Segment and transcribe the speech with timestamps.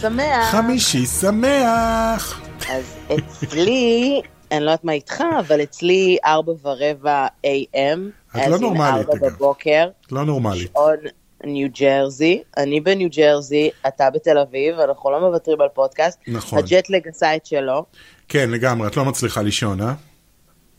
[0.00, 0.50] שמח.
[0.50, 2.40] חמישי שמח.
[2.70, 4.20] אז אצלי,
[4.52, 7.98] אני לא יודעת מה איתך, אבל אצלי ארבע ורבע AM.
[8.36, 9.26] את לא נורמלית, אגב.
[9.26, 10.70] בבוקר, לא נורמלית.
[10.72, 10.96] שעון
[11.44, 16.18] ניו ג'רזי, אני בניו ג'רזי, אתה בתל אביב, אנחנו לא מוותרים על פודקאסט.
[16.28, 16.58] נכון.
[16.58, 17.84] הג'טלג עשה את שלו.
[18.28, 19.92] כן, לגמרי, את לא מצליחה לישון, אה?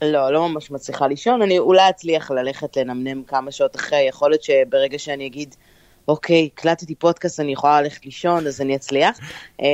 [0.02, 4.44] לא, לא ממש מצליחה לישון, אני אולי אצליח ללכת לנמנם כמה שעות אחרי, יכול להיות
[4.44, 5.56] שברגע שאני אגיד,
[6.08, 9.18] אוקיי, הקלטתי פודקאסט, אני יכולה ללכת לישון, אז אני אצליח.
[9.60, 9.66] אמ,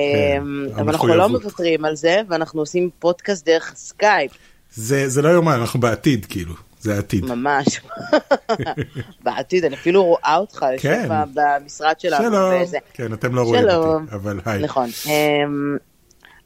[0.76, 1.31] אבל אנחנו לא כן.
[1.31, 4.32] מוותרים על זה, ואנחנו עושים פודקאסט דרך סקייפ,
[4.73, 6.54] זה זה לא יאומן, אנחנו בעתיד, כאילו.
[6.80, 7.26] זה העתיד.
[7.26, 7.66] ממש.
[9.23, 11.09] בעתיד, אני אפילו רואה אותך, כן.
[11.34, 12.23] במשרד שלנו.
[12.23, 12.62] שלום.
[12.62, 12.77] וזה.
[12.94, 13.70] כן, אתם לא רואים.
[13.70, 14.63] אותי, אבל היי.
[14.63, 14.90] נכון.
[15.05, 15.77] אמ,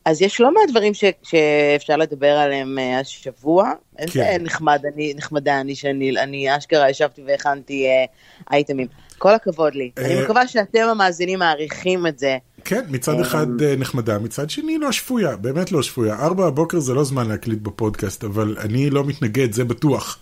[0.05, 3.71] אז יש לא מעט דברים ש- שאפשר לדבר עליהם אה, השבוע.
[3.99, 4.43] איזה כן.
[4.43, 8.05] נחמד אני, נחמדה אני, שאני אני אשכרה ישבתי והכנתי אה,
[8.51, 8.87] אייטמים.
[9.21, 9.91] כל הכבוד לי.
[9.97, 12.37] אה, אני מקווה שאתם המאזינים מעריכים את זה.
[12.65, 16.15] כן, מצד אחד אה, נחמדה, מצד שני לא שפויה, באמת לא שפויה.
[16.15, 20.19] ארבע בבוקר זה לא זמן להקליט בפודקאסט, אבל אני לא מתנגד, זה בטוח.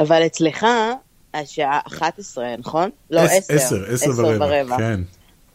[0.00, 0.66] אבל אצלך
[1.34, 2.90] השעה 11, נכון?
[3.10, 3.54] לא, עש- 10.
[3.54, 4.76] עשר, עשר ורבע.
[4.78, 5.00] כן.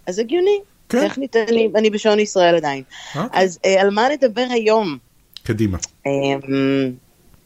[0.07, 0.59] אז הגיוני.
[0.89, 1.07] כן.
[1.07, 2.83] טכנית אני, אני בשעון ישראל עדיין.
[3.15, 3.41] אוקיי.
[3.43, 4.97] אז אה, על מה נדבר היום?
[5.43, 5.77] קדימה.
[6.05, 6.11] אמ,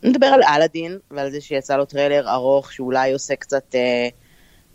[0.04, 4.08] נדבר על אלאדין ועל זה שיצא לו טריילר ארוך שאולי עושה קצת אה,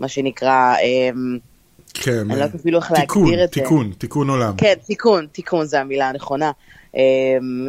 [0.00, 1.38] מה שנקרא, אמ,
[1.94, 2.18] כן.
[2.18, 3.60] אני לא יודעת אפילו איך תיקון, להגדיר את זה.
[3.60, 4.56] תיקון, תיקון עולם.
[4.56, 6.50] כן, תיקון, תיקון זה המילה הנכונה.
[6.94, 7.00] אמ,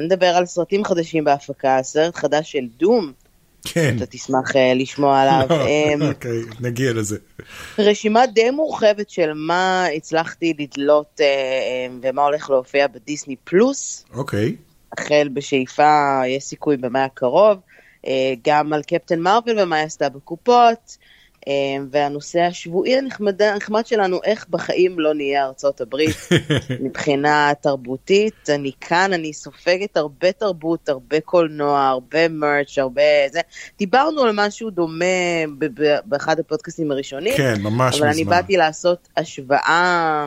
[0.06, 3.12] נדבר על סרטים חדשים בהפקה, סרט חדש של דום,
[3.64, 3.94] כן.
[3.98, 5.48] אתה תשמח אה, לשמוע עליו.
[5.50, 7.18] לא, אמ, אוקיי, נגיע לזה.
[7.80, 14.06] רשימה די מורחבת של מה הצלחתי לדלות אה, אה, ומה הולך להופיע בדיסני פלוס.
[14.14, 14.56] אוקיי.
[14.98, 17.58] החל בשאיפה, יש סיכוי במאי הקרוב,
[18.08, 20.98] אה, גם על קפטן מרוויל ומה היא עשתה בקופות,
[21.92, 26.16] והנושא השבועי הנחמד, הנחמד שלנו, איך בחיים לא נהיה ארצות הברית
[26.84, 28.50] מבחינה תרבותית.
[28.50, 33.42] אני כאן, אני סופגת הרבה תרבות, הרבה קולנוע, הרבה מרץ', הרבה זה.
[33.78, 35.06] דיברנו על משהו דומה
[36.06, 37.38] באחד הפודקאסטים הראשונים.
[37.38, 38.36] כן, ממש אבל אני מזמן.
[38.36, 40.26] באתי לעשות השוואה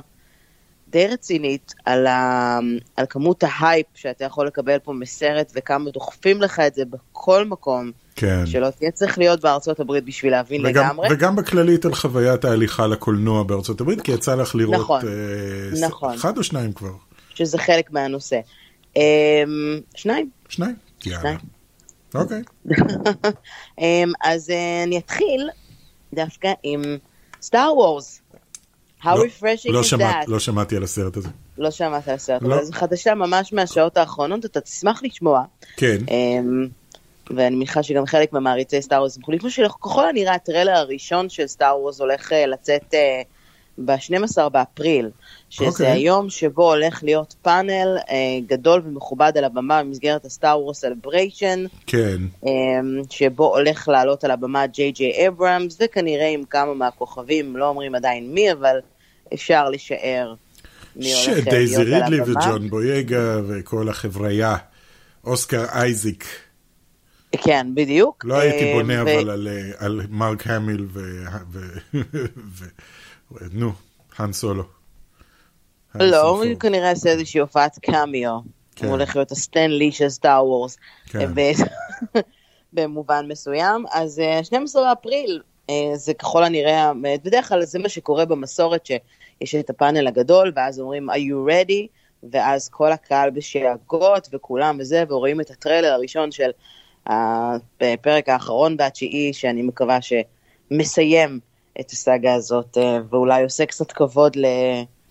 [0.88, 2.58] די רצינית על, ה...
[2.96, 7.92] על כמות ההייפ שאתה יכול לקבל פה מסרט וכמה דוחפים לך את זה בכל מקום,
[8.16, 8.46] כן.
[8.46, 11.08] שלא תהיה צריך להיות בארצות הברית בשביל להבין וגם, לגמרי.
[11.10, 16.14] וגם בכללית על חוויית ההליכה לקולנוע בארצות הברית, כי יצא לך לראות נכון, אה, נכון.
[16.14, 16.92] אחד או שניים כבר?
[17.34, 18.40] שזה חלק מהנושא.
[18.96, 19.00] אמ,
[19.94, 20.30] שניים.
[20.48, 20.74] שניים?
[21.06, 21.20] יאללה.
[21.20, 21.38] שניים.
[22.14, 22.42] אוקיי.
[23.80, 25.48] אמ, אז אה, אני אתחיל
[26.14, 26.82] דווקא עם
[27.42, 28.20] סטאר וורס.
[29.02, 30.30] How לא- refreshing לא is שמעת- that?
[30.30, 31.28] לא שמעתי על הסרט הזה.
[31.58, 32.54] לא שמעת על הסרט, לא.
[32.54, 35.42] אבל זו חדשה ממש מהשעות האחרונות, אתה תשמח לשמוע.
[35.76, 35.96] כן.
[36.10, 36.68] אמ,
[37.30, 41.80] ואני מניחה שגם חלק מהמעריצי סטאר וורס ישמחו לשמוע שככל הנראה הטריילר הראשון של סטאר
[41.80, 42.94] וורס הולך אה, לצאת
[43.78, 45.10] ב-12 באפריל,
[45.50, 45.90] שזה אוקיי.
[45.90, 52.16] היום שבו הולך להיות פאנל אה, גדול ומכובד על הבמה במסגרת הסטאר וורס Celebration, כן.
[53.10, 58.34] שבו הולך לעלות על הבמה ג'יי ג'יי אברהמס, וכנראה עם כמה מהכוכבים, לא אומרים עדיין
[58.34, 58.76] מי, אבל
[59.34, 60.34] אפשר לשער
[60.96, 62.40] מי הולך אה, שדייזי להיות על רידלי הבמה.
[62.40, 64.56] וג'ון בויגה וכל החבריה.
[65.24, 66.43] אוסקר אייזיק.
[67.36, 68.24] כן, בדיוק.
[68.24, 71.00] לא הייתי אה, בונה אבל על, אה, על מרק המיל ו...
[71.52, 71.94] ו-
[72.36, 72.64] ו-
[73.52, 73.72] נו,
[74.18, 74.64] האן סולו.
[75.94, 76.44] לא, הוא.
[76.60, 78.38] כנראה יעשה איזושהי הופעת קאמיו.
[78.76, 78.86] כן.
[78.86, 80.76] הוא הולך להיות הסטן לי של סטאר וורס.
[81.06, 81.34] כן.
[81.34, 81.52] ב-
[82.74, 83.84] במובן מסוים.
[83.92, 86.92] אז אה, 12 באפריל, אה, זה ככל הנראה, אה,
[87.24, 91.86] בדרך כלל זה מה שקורה במסורת, שיש את הפאנל הגדול, ואז אומרים, are you ready?
[92.30, 96.50] ואז כל הקהל בשאגות וכולם וזה, ורואים את הטריילר הראשון של
[97.06, 99.98] הפרק האחרון והתשיעי, שאני מקווה
[100.70, 101.40] שמסיים
[101.80, 104.44] את הסאגה הזאת, אה, ואולי עושה קצת כבוד ל...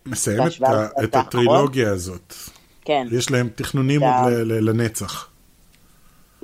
[0.06, 1.16] מסיים את, ה- את.
[1.16, 2.34] הטרילוגיה הזאת.
[2.86, 3.08] כן.
[3.12, 5.28] יש להם תכנונים עוד ל- ל- לנצח.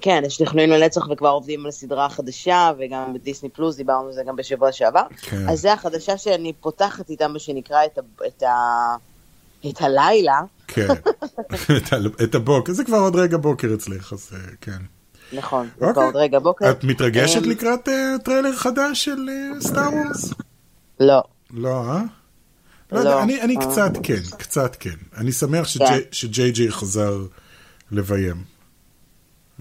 [0.02, 4.22] כן, יש תכנונים לנצח וכבר עובדים על הסדרה החדשה, וגם בדיסני פלוס דיברנו על זה
[4.28, 5.02] גם בשבוע שעבר.
[5.22, 5.50] כן.
[5.50, 8.96] אז זה החדשה שאני פותחת איתה, מה שנקרא, את, ה, את, ה,
[9.70, 10.88] את הלילה, כן.
[12.24, 14.78] את הבוקר, זה כבר עוד רגע בוקר אצלך, אז אה, כן.
[15.34, 15.94] נכון, זה אוקיי.
[15.94, 16.72] כבר עוד רגע בוקר.
[16.72, 20.34] את מתרגשת אמ, לקראת אה, טריילר חדש של אה, סטאר וורס?
[21.00, 21.24] לא.
[21.54, 22.02] לא, אה?
[22.02, 22.04] לא.
[22.92, 23.62] לא יודע, אני, אני אה.
[23.72, 24.96] קצת כן, קצת כן.
[25.18, 25.66] אני שמח כן.
[25.66, 27.18] שג'יי- שג'יי ג'יי חזר
[27.92, 28.44] לביים.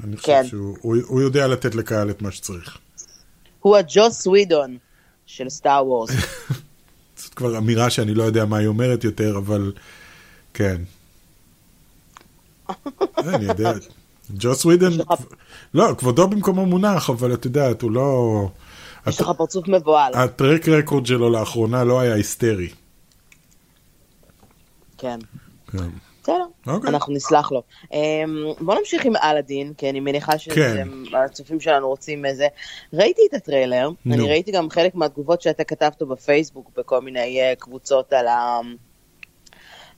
[0.04, 0.46] אני חושב כן.
[0.46, 2.78] שהוא הוא, הוא יודע לתת לקהל את מה שצריך.
[3.60, 4.76] הוא הג'וס ווידון
[5.26, 6.10] של סטאר וורס.
[7.16, 9.72] זאת כבר אמירה שאני לא יודע מה היא אומרת יותר, אבל
[10.54, 10.82] כן.
[13.18, 13.72] אני יודע.
[14.30, 14.90] ג'וס ווידן,
[15.74, 18.48] לא, כבודו במקומו מונח, אבל את יודעת, הוא לא...
[19.06, 20.14] יש לך פרצוף מבוהל.
[20.14, 22.68] הטרק רקורד שלו לאחרונה לא היה היסטרי.
[24.98, 25.18] כן.
[25.72, 25.88] כן.
[26.22, 26.90] בסדר, אוקיי.
[26.90, 27.62] אנחנו נסלח לו.
[27.92, 30.88] אמ, בוא נמשיך עם אלאדין, כי אני מניחה כן.
[31.04, 32.46] שהצופים שלנו רוצים איזה.
[32.92, 33.90] ראיתי את הטריילר.
[34.06, 38.60] אני ראיתי גם חלק מהתגובות שאתה כתבת בפייסבוק בכל מיני אה, קבוצות על ה...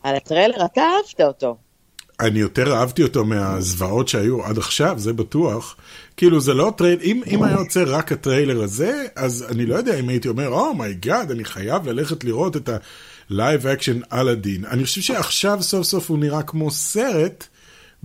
[0.03, 1.57] על הטריילר, אתה אהבת אותו.
[2.21, 5.77] אני יותר אהבתי אותו מהזוועות שהיו עד עכשיו, זה בטוח.
[6.17, 10.01] כאילו זה לא טריילר, אם, אם היה יוצא רק הטריילר הזה, אז אני לא יודע
[10.01, 14.65] אם הייתי אומר, oh my god, אני חייב ללכת לראות את ה-live action אלאדין.
[14.65, 17.47] אני חושב שעכשיו סוף סוף הוא נראה כמו סרט,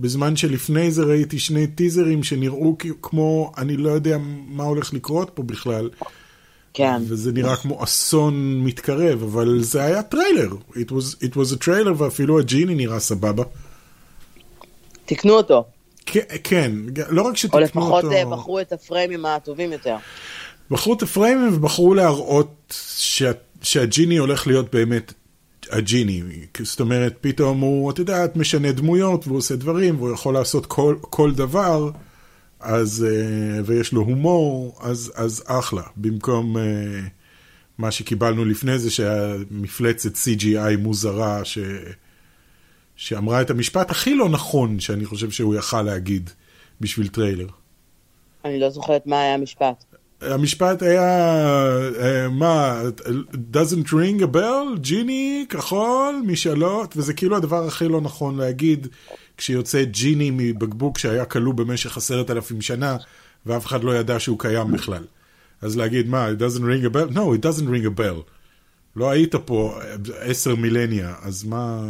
[0.00, 4.16] בזמן שלפני זה ראיתי שני טיזרים שנראו כמו, אני לא יודע
[4.48, 5.90] מה הולך לקרות פה בכלל.
[6.74, 7.02] כן.
[7.08, 10.50] וזה נראה כמו אסון מתקרב, אבל זה היה טריילר.
[10.70, 13.44] It was, it was a trailer, ואפילו הג'יני נראה סבבה.
[15.06, 15.64] תקנו אותו.
[16.44, 16.72] כן,
[17.08, 19.96] לא רק או שתקנו לפחות אותו, אה, בחרו את הפריימים הטובים יותר.
[20.70, 23.30] בחרו את הפריימים ובחרו להראות שה,
[23.62, 25.12] שהג'יני הולך להיות באמת
[25.70, 26.22] הג'יני.
[26.62, 30.96] זאת אומרת, פתאום הוא, את יודעת, משנה דמויות והוא עושה דברים והוא יכול לעשות כל,
[31.00, 31.90] כל דבר,
[32.60, 35.82] אז, אה, ויש לו הומור, אז, אז אחלה.
[35.96, 36.62] במקום אה,
[37.78, 41.58] מה שקיבלנו לפני זה, שהיה מפלצת CGI מוזרה, ש...
[42.96, 46.30] שאמרה את המשפט הכי לא נכון שאני חושב שהוא יכל להגיד
[46.80, 47.46] בשביל טריילר.
[48.44, 49.84] אני לא זוכרת מה היה המשפט.
[50.20, 51.02] המשפט היה,
[52.00, 52.82] אה, מה,
[53.52, 58.86] doesn't ring a bell, ג'יני, כחול, משאלות, וזה כאילו הדבר הכי לא נכון להגיד
[59.36, 62.96] כשיוצא ג'יני מבקבוק שהיה כלוא במשך עשרת אלפים שנה,
[63.46, 65.04] ואף אחד לא ידע שהוא קיים בכלל.
[65.62, 67.14] אז להגיד, מה, it doesn't ring a bell?
[67.14, 68.30] No, it doesn't ring a bell.
[68.96, 69.78] לא היית פה
[70.20, 71.82] עשר millennia, אז מה...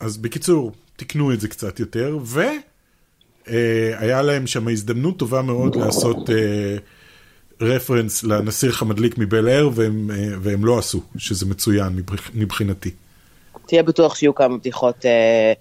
[0.00, 2.18] אז בקיצור, תקנו את זה קצת יותר,
[3.46, 6.16] והיה להם שם הזדמנות טובה מאוד לעשות
[7.60, 12.90] רפרנס לנסיך המדליק מבל אר, והם, אה, והם לא עשו, שזה מצוין מבח- מבחינתי.
[13.66, 15.04] תהיה בטוח שיהיו כמה בדיחות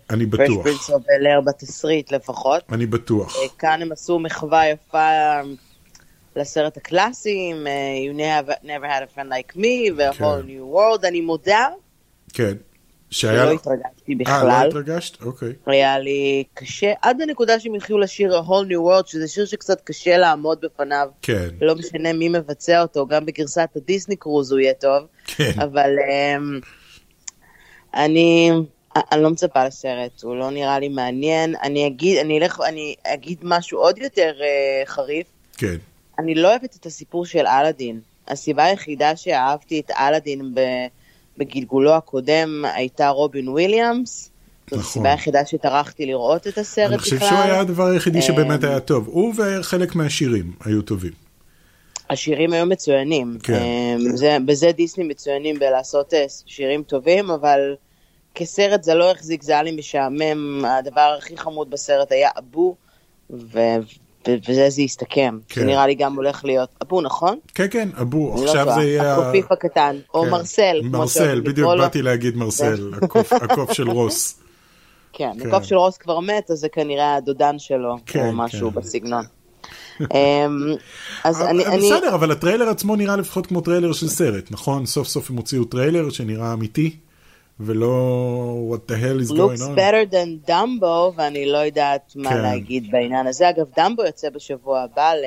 [0.09, 0.47] אני בטוח.
[0.47, 2.61] Fresh Prince of Bel-Air בתסריט לפחות.
[2.71, 3.35] אני בטוח.
[3.35, 5.09] אה, כאן הם עשו מחווה יפה
[6.35, 7.69] לסרט הקלאסי, אה,
[8.11, 10.47] You never, never had a friend like me, ו-whole כן.
[10.47, 11.67] new world, אני מודה,
[12.33, 12.53] כן.
[13.13, 13.45] שהיה...
[13.45, 14.67] לא התרגשתי אה, לא בכלל.
[14.67, 15.21] התרגשת?
[15.21, 15.53] אוקיי.
[15.65, 19.81] היה לי קשה, עד הנקודה שהם התחילו לשיר a whole new world, שזה שיר שקצת
[19.81, 21.07] קשה לעמוד בפניו.
[21.21, 21.49] כן.
[21.61, 25.03] לא משנה מי מבצע אותו, גם בגרסת הדיסני קרוז הוא יהיה טוב.
[25.25, 25.51] כן.
[25.63, 26.59] אבל אמ,
[27.93, 28.51] אני,
[29.11, 31.55] אני לא מצפה לסרט, הוא לא נראה לי מעניין.
[31.63, 35.27] אני אגיד, אני אלך, אני אגיד משהו עוד יותר uh, חריף.
[35.57, 35.75] כן.
[36.19, 37.99] אני לא אוהבת את הסיפור של אלאדין.
[38.27, 40.59] הסיבה היחידה שאהבתי את אלאדין ב,
[41.37, 44.29] בגלגולו הקודם הייתה רובין וויליאמס.
[44.63, 44.79] זאת נכון.
[44.79, 46.93] הסיבה היחידה שטרחתי לראות את הסרט בכלל.
[46.93, 49.07] אני חושב שהוא היה הדבר היחידי שבאמת אמ, היה טוב.
[49.07, 51.11] הוא וחלק מהשירים היו טובים.
[52.09, 53.37] השירים היו מצוינים.
[53.43, 53.53] כן.
[53.53, 57.75] אמ, זה, בזה דיסני מצוינים בלעשות אה, שירים טובים, אבל
[58.35, 60.65] כסרט זה לא החזיק, זה היה לי משעמם.
[60.65, 62.75] הדבר הכי חמוד בסרט היה אבו,
[63.29, 63.59] ו...
[64.27, 65.37] ו- וזה זה הסתכם.
[65.49, 65.65] כן.
[65.65, 67.37] נראה לי גם הולך להיות אבו, נכון?
[67.55, 68.75] כן, כן, אבו, לא עכשיו טועה.
[68.75, 69.13] זה יהיה...
[69.13, 70.29] הקופיף הקטן, או כן.
[70.29, 70.77] מרסל.
[70.81, 71.69] כמו מרסל, שאוהבים בדיוק.
[71.77, 74.39] באתי להגיד מרסל, הקוף- הקוף של רוס.
[75.13, 75.47] כן, כן.
[75.47, 78.79] הקוף של רוס כבר מת, אז זה כנראה הדודן שלו, כן, או משהו כן.
[78.79, 79.23] בסגנון.
[80.01, 80.07] אמ,
[81.23, 81.65] אז אני...
[81.65, 84.85] אני- בסדר, אבל הטריילר עצמו נראה לפחות כמו טריילר של סרט, נכון?
[84.85, 86.95] סוף סוף הם הוציאו טריילר שנראה אמיתי,
[87.59, 89.75] ולא what the hell is looks going on.
[89.75, 92.41] better than דמבו, ואני לא יודעת מה כן.
[92.41, 93.49] להגיד בעניין הזה.
[93.49, 95.23] אגב, דמבו יוצא בשבוע הבא ל...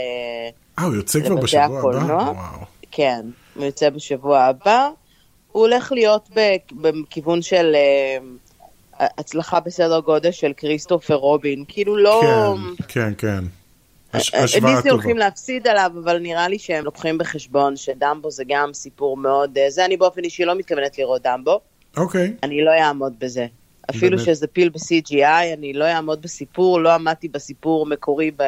[0.79, 2.13] אה, הוא יוצא כבר בשבוע הבא?
[2.15, 2.65] וואו.
[2.91, 3.21] כן,
[3.55, 4.89] הוא יוצא בשבוע הבא.
[5.53, 6.29] הוא הולך להיות
[6.73, 11.65] בכיוון של אה, הצלחה בסדר גודל של כריסטופר רובין.
[11.69, 12.23] כאילו לא...
[12.79, 13.45] כן, כן, כן.
[14.15, 14.91] אה, דיסני טובה.
[14.91, 19.59] הולכים להפסיד עליו, אבל נראה לי שהם לוקחים בחשבון שדמבו זה גם סיפור מאוד...
[19.59, 21.61] אה, זה אני באופן אישי לא מתכוונת לראות דמבו.
[21.97, 23.47] אוקיי, אני לא אעמוד בזה.
[23.91, 24.27] אפילו באמת?
[24.27, 25.25] שזה פיל ב-CGI,
[25.59, 28.43] אני לא אעמוד בסיפור, לא עמדתי בסיפור המקורי ב...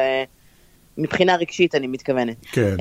[0.97, 2.35] מבחינה רגשית, אני מתכוונת.
[2.51, 2.75] כן.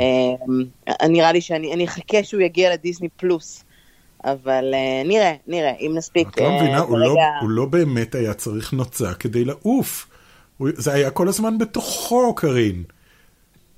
[0.89, 3.65] אה, נראה לי שאני אני אחכה שהוא יגיע לדיסני פלוס,
[4.25, 6.29] אבל אה, נראה, נראה, אם נספיק.
[6.29, 10.07] את לא אה, מבינה, הוא לא- הוא לא באמת היה צריך נוצה כדי לעוף.
[10.57, 12.83] הוא- זה היה כל הזמן בתוכו, קארין.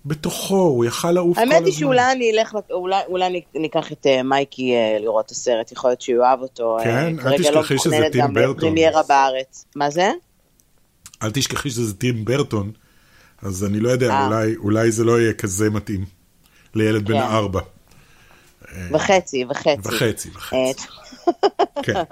[0.06, 1.54] בתוכו, הוא יכל לעוף כל הזמן.
[1.54, 5.72] האמת היא שאולי אני אלך, אולי, אולי ניקח את אה, מייקי אה, לראות את הסרט,
[5.72, 6.78] יכול להיות שהוא יאהב אותו.
[6.78, 7.16] אה, כן?
[7.18, 8.60] אל לא תשכחי שזה מתוכננת טים ברטון.
[8.60, 9.64] פרמיירה בארץ.
[9.76, 10.10] מה זה?
[11.22, 12.72] אל תשכחי שזה טים ברטון,
[13.42, 14.26] אז אני לא יודע.
[14.26, 16.04] אולי, אולי זה לא יהיה כזה מתאים
[16.74, 17.20] לילד בן כן.
[17.20, 17.60] ארבע.
[18.90, 19.88] וחצי, וחצי.
[19.88, 20.88] וחצי, וחצי.
[21.84, 22.02] כן.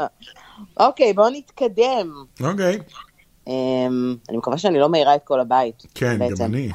[0.80, 2.24] אוקיי, בואו נתקדם.
[2.40, 2.78] אוקיי.
[3.46, 5.82] אמ, אני מקווה שאני לא מעירה את כל הבית.
[5.94, 6.44] כן, בעצם.
[6.44, 6.70] גם אני.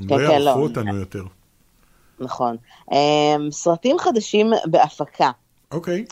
[0.00, 0.64] הם כן, לא כן, יערכו לא.
[0.64, 1.24] אותנו יותר.
[2.20, 2.56] נכון.
[2.92, 5.30] אמ, סרטים חדשים בהפקה.
[5.70, 6.04] אוקיי.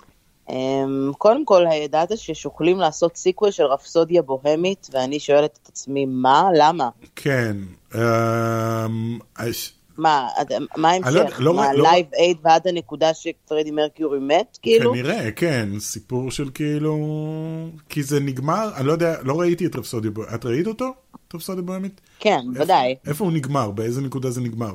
[0.50, 6.48] אמ, קודם כל, ידעת ששוקלים לעשות סיקוול של רפסודיה בוהמית, ואני שואלת את עצמי, מה?
[6.54, 6.88] למה?
[7.16, 7.56] כן.
[9.98, 10.28] מה,
[10.76, 11.36] מה לא ההמשך?
[11.40, 11.88] לא מה, ראי- לא-
[12.18, 14.92] אייד ועד הנקודה שפרדי מרקיורי מת, כאילו?
[14.92, 16.96] כנראה, כן, סיפור של כאילו...
[17.88, 20.34] כי זה נגמר, אני לא יודע, לא ראיתי את רפסודיה בוהמית.
[20.34, 20.92] את ראית אותו?
[21.28, 22.00] את רפסודיה בוהמית?
[22.18, 22.94] כן, ודאי.
[23.06, 23.70] איפה הוא נגמר?
[23.70, 24.74] באיזה נקודה זה נגמר?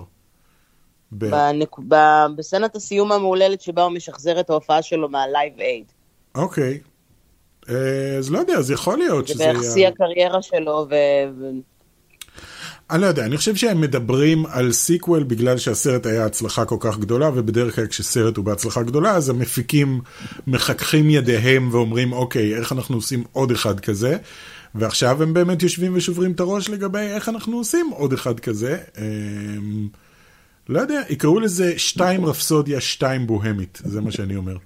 [1.11, 5.85] ב- בנק- ב- בסצנת הסיום המהוללת שבה הוא משחזר את ההופעה שלו מהלייב אייד.
[6.35, 6.79] אוקיי.
[7.69, 7.75] אה,
[8.17, 9.43] אז לא יודע, אז יכול להיות זה שזה...
[9.45, 10.95] בערך יהיה- שיא הקריירה שלו, ו...
[12.93, 16.97] אני לא יודע, אני חושב שהם מדברים על sequel בגלל שהסרט היה הצלחה כל כך
[16.97, 20.01] גדולה, ובדרך כלל כשסרט הוא בהצלחה גדולה, אז המפיקים
[20.47, 24.17] מחככים ידיהם ואומרים, אוקיי, איך אנחנו עושים עוד אחד כזה?
[24.75, 28.77] ועכשיו הם באמת יושבים ושוברים את הראש לגבי איך אנחנו עושים עוד אחד כזה.
[28.97, 29.87] אמ,
[30.69, 34.57] לא יודע, יקראו לזה שתיים רפסודיה, שתיים בוהמית, זה מה שאני אומר.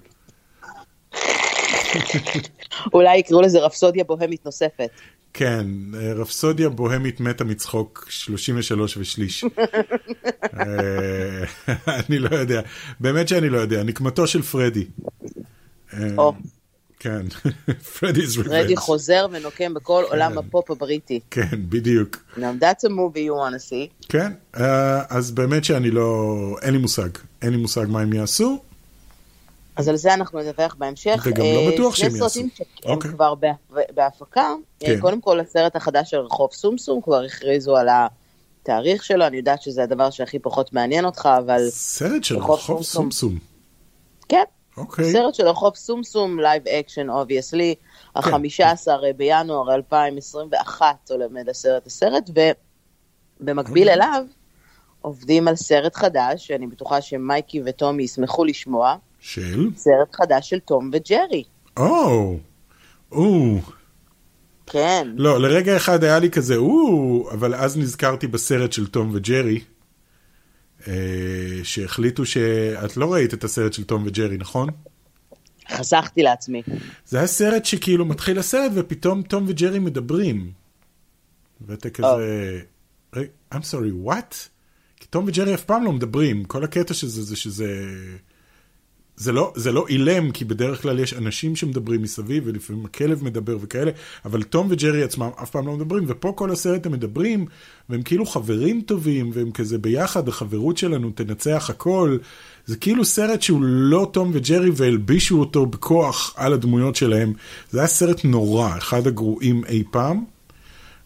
[2.94, 4.90] אולי יקראו לזה רפסודיה בוהמית נוספת.
[5.38, 5.68] כן,
[6.16, 9.44] רפסודיה בוהמית מתה מצחוק 33 ושליש.
[10.60, 11.44] אה,
[12.10, 12.62] אני לא יודע,
[13.00, 14.86] באמת שאני לא יודע, נקמתו של פרדי.
[15.94, 16.30] אה.
[17.00, 17.22] כן,
[18.00, 18.80] פרדי's פרדי revenge.
[18.80, 21.20] חוזר ונוקם בכל עולם הפופ הבריטי.
[21.32, 22.18] כן, בדיוק.
[22.38, 24.08] Now that's a movie you want to see.
[24.10, 27.10] כן, אה, אז באמת שאני לא, אין לי מושג.
[27.42, 28.64] אין לי מושג מה הם יעשו.
[29.78, 31.24] אז על זה אנחנו נדווח בהמשך.
[31.26, 32.30] וגם לא אה, בטוח שהם שני יעשו.
[32.30, 33.12] סרטים שהם אוקיי.
[33.12, 33.52] כבר בה-
[33.96, 34.42] בהפקה.
[34.42, 34.56] אה,
[34.88, 35.00] כן.
[35.02, 39.84] קודם כל, הסרט החדש של רחוב סומסום, כבר הכריזו על התאריך שלו, אני יודעת שזה
[39.84, 42.84] הדבר שהכי פחות מעניין אותך, אבל סרט של רחוב סומסום.
[42.84, 43.38] סומסום.
[44.30, 44.44] כן,
[44.78, 45.12] אוקיי.
[45.12, 48.20] סרט של רחוב סומסום, live action, obviously, כן.
[48.20, 52.30] החמישה עשר בינואר 2021 עומד הסרט הסרט,
[53.40, 53.94] ובמקביל אוקיי.
[54.06, 54.24] אליו
[55.02, 59.70] עובדים על סרט חדש, שאני בטוחה שמייקי וטומי ישמחו לשמוע, של?
[59.76, 61.44] סרט חדש של תום וג'רי.
[61.78, 62.38] או,
[63.12, 63.60] או.
[64.66, 69.60] כן, לא, לרגע אחד היה לי כזה, או, אבל אז נזכרתי בסרט של תום וג'רי,
[70.88, 70.94] אה,
[71.64, 72.38] שהחליטו ש...
[72.86, 74.70] את לא ראית את הסרט של תום וג'רי, נכון?
[75.72, 76.64] חסכתי לעצמי.
[77.06, 80.52] זה היה סרט שכאילו מתחיל הסרט ופתאום תום וג'רי מדברים.
[81.62, 82.62] ואתה כזה,
[83.16, 84.36] רגע, I'm sorry, what?
[84.96, 87.86] כי תום וג'רי אף פעם לא מדברים, כל הקטע שזה זה שזה...
[89.18, 93.58] זה לא, זה לא אילם, כי בדרך כלל יש אנשים שמדברים מסביב, ולפעמים הכלב מדבר
[93.62, 93.92] וכאלה,
[94.26, 97.46] אבל תום וג'רי עצמם אף פעם לא מדברים, ופה כל הסרט הם מדברים,
[97.90, 102.18] והם כאילו חברים טובים, והם כזה ביחד, החברות שלנו תנצח הכל.
[102.66, 107.34] זה כאילו סרט שהוא לא תום וג'רי, והלבישו אותו בכוח על הדמויות שלהם.
[107.72, 110.24] זה היה סרט נורא, אחד הגרועים אי פעם.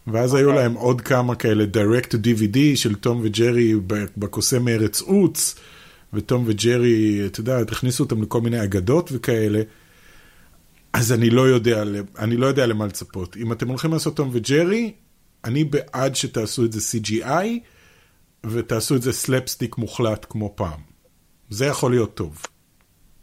[0.06, 3.74] ואז היו להם עוד כמה כאלה direct to DVD של תום וג'רי
[4.16, 5.54] בקוסם מארץ עוץ,
[6.12, 9.62] ותום וג'רי, אתה יודע, הכניסו אותם לכל מיני אגדות וכאלה.
[10.92, 11.82] אז אני לא יודע,
[12.18, 13.36] אני לא יודע למה לצפות.
[13.36, 14.92] אם אתם הולכים לעשות תום וג'רי,
[15.44, 17.46] אני בעד שתעשו את זה CGI,
[18.46, 20.80] ותעשו את זה סלפסטיק מוחלט כמו פעם.
[21.50, 22.42] זה יכול להיות טוב.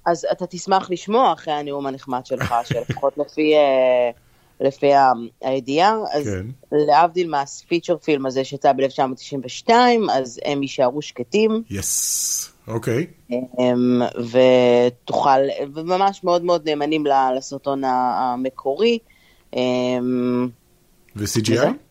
[0.05, 4.11] אז אתה תשמח לשמוע אחרי הנאום הנחמד שלך, שלפחות לפי, אה,
[4.59, 4.91] לפי
[5.41, 6.45] הידיעה, אז כן.
[6.71, 9.69] להבדיל מה feature film הזה שיצא ב-1992,
[10.11, 13.07] אז הם יישארו שקטים, yes, אוקיי.
[13.57, 14.01] הם,
[14.31, 15.39] ותוכל,
[15.73, 17.03] וממש מאוד מאוד נאמנים
[17.37, 18.99] לסרטון המקורי.
[19.53, 20.49] הם,
[21.15, 21.88] ו-CGI?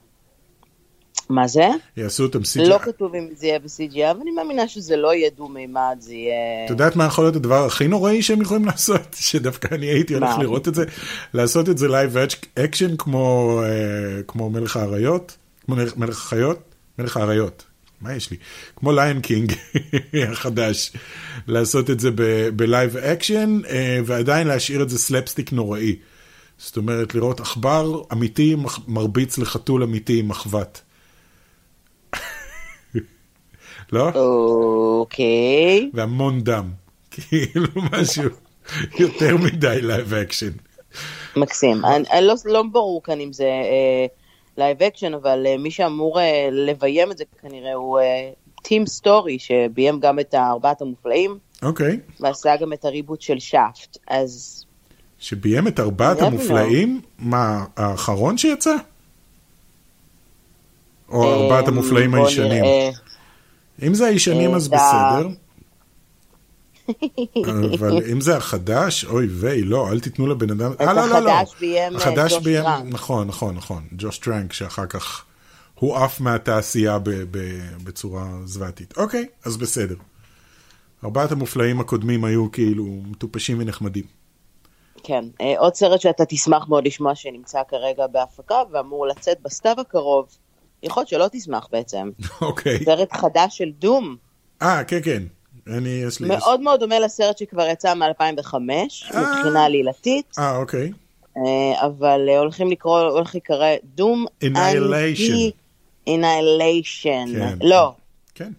[1.29, 1.67] מה זה?
[1.97, 2.69] יעשו אותם CGI?
[2.69, 6.35] לא כתוב אם זה יהיה ב-CGI, אבל אני מאמינה שזה לא יהיה דו-מימד, זה יהיה...
[6.65, 9.17] את יודעת מה יכול להיות הדבר הכי נוראי שהם יכולים לעשות?
[9.29, 10.39] שדווקא אני הייתי הולך?
[10.41, 10.85] לראות את זה,
[11.35, 12.17] לעשות את זה live
[12.59, 16.59] action כמו, אה, כמו מלך האריות, כמו מלך- החיות,
[16.99, 17.65] מלך האריות,
[18.01, 18.37] מה יש לי?
[18.77, 19.53] כמו Lion King
[20.33, 20.93] החדש,
[21.47, 22.11] לעשות את זה
[22.57, 25.97] ב live action אה, ועדיין להשאיר את זה סלפסטיק נוראי.
[26.59, 28.57] זאת אומרת, לראות עכבר אמיתי
[28.89, 30.81] מרביץ לחתול אמיתי עם מחבת.
[33.92, 34.09] לא?
[34.14, 35.90] אוקיי.
[35.95, 36.71] והמון דם.
[37.11, 38.30] כאילו משהו
[38.99, 40.50] יותר מדי live action.
[41.37, 41.85] מקסים.
[41.85, 43.50] אני, לא, לא ברור כאן אם זה
[44.57, 47.99] live action, אבל אה, מי שאמור אה, לביים את זה כנראה הוא
[48.62, 52.00] טים סטורי, שביים גם את ארבעת המופלאים, אוקיי.
[52.21, 53.99] ועשה גם את ה reboot של Shaft.
[54.09, 54.64] אז
[55.18, 57.00] שביים את ארבעת המופלאים?
[57.18, 58.76] מה, האחרון שיצא?
[61.09, 62.64] או ארבעת אה, המופלאים הישנים?
[63.83, 65.29] אם זה הישנים אה, אז את ה- בסדר.
[67.79, 70.73] אבל אם זה החדש, אוי ויי, לא, אל תיתנו לבן אדם...
[70.73, 71.31] את אה, לא, לא, לא.
[71.31, 72.95] החדש ביים, אה, ג'וש טראנק.
[72.95, 73.83] נכון, נכון, נכון.
[73.99, 75.25] ג'וש טראנק, שאחר כך
[75.75, 76.99] הוא עף מהתעשייה
[77.85, 78.97] בצורה זוועתית.
[78.97, 79.95] אוקיי, אז בסדר.
[81.05, 84.05] ארבעת המופלאים הקודמים היו כאילו מטופשים ונחמדים.
[85.03, 90.29] כן, אה, עוד סרט שאתה תשמח מאוד לשמוע שנמצא כרגע בהפקה ואמור לצאת בסתיו הקרוב.
[90.83, 92.11] יכול להיות שלא תשמח בעצם.
[92.41, 92.85] אוקיי.
[92.85, 94.17] סרט חדש של Doom.
[94.63, 95.23] אה, כן, כן.
[95.67, 96.29] אני, יש לי...
[96.29, 98.85] מאוד מאוד דומה לסרט שכבר יצא מ-2005, אה.
[99.21, 100.93] מבחינה עלילתית, אה, אוקיי.
[101.37, 104.27] אה, אבל אה, הולכים לקרוא, הולך להיקרא Doom...
[104.45, 105.51] Annihilation.
[106.07, 107.27] Annihilation.
[107.39, 107.59] כן.
[107.61, 107.93] לא,
[108.35, 108.53] כן.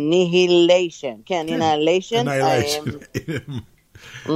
[0.00, 1.14] Annihilation.
[1.26, 2.28] כן, Annihilation.
[2.28, 2.90] Annihilation.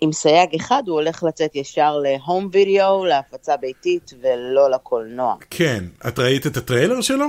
[0.00, 5.34] עם סייג אחד, הוא הולך לצאת ישר ל home video, להפצה ביתית ולא לקולנוע.
[5.50, 5.84] כן.
[6.08, 7.26] את ראית את הטריילר שלו?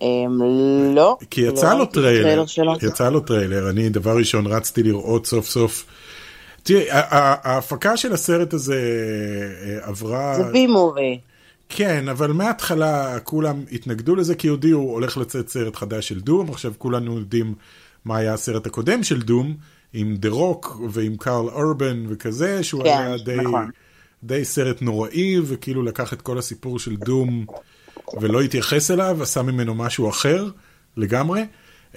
[0.00, 0.38] אמ,
[0.94, 1.16] לא.
[1.30, 2.76] כי יצא לא לו את הטריילר טריילר.
[2.82, 3.70] יצא לו טריילר.
[3.70, 5.86] אני דבר ראשון רצתי לראות סוף סוף.
[6.62, 8.82] תראי, ההפקה של הסרט הזה
[9.66, 10.34] אה, עברה...
[10.36, 11.20] זה B movie.
[11.68, 16.72] כן, אבל מההתחלה כולם התנגדו לזה כי הודיעו הולך לצאת סרט חדש של Doom, עכשיו
[16.78, 17.54] כולנו יודעים
[18.04, 19.54] מה היה הסרט הקודם של Doom,
[19.92, 23.70] עם דה רוק ועם קארל אורבן וכזה, שהוא כן, היה די, נכון.
[24.22, 27.46] די סרט נוראי, וכאילו לקח את כל הסיפור של Doom
[28.20, 30.48] ולא התייחס אליו, עשה ממנו משהו אחר
[30.96, 31.44] לגמרי.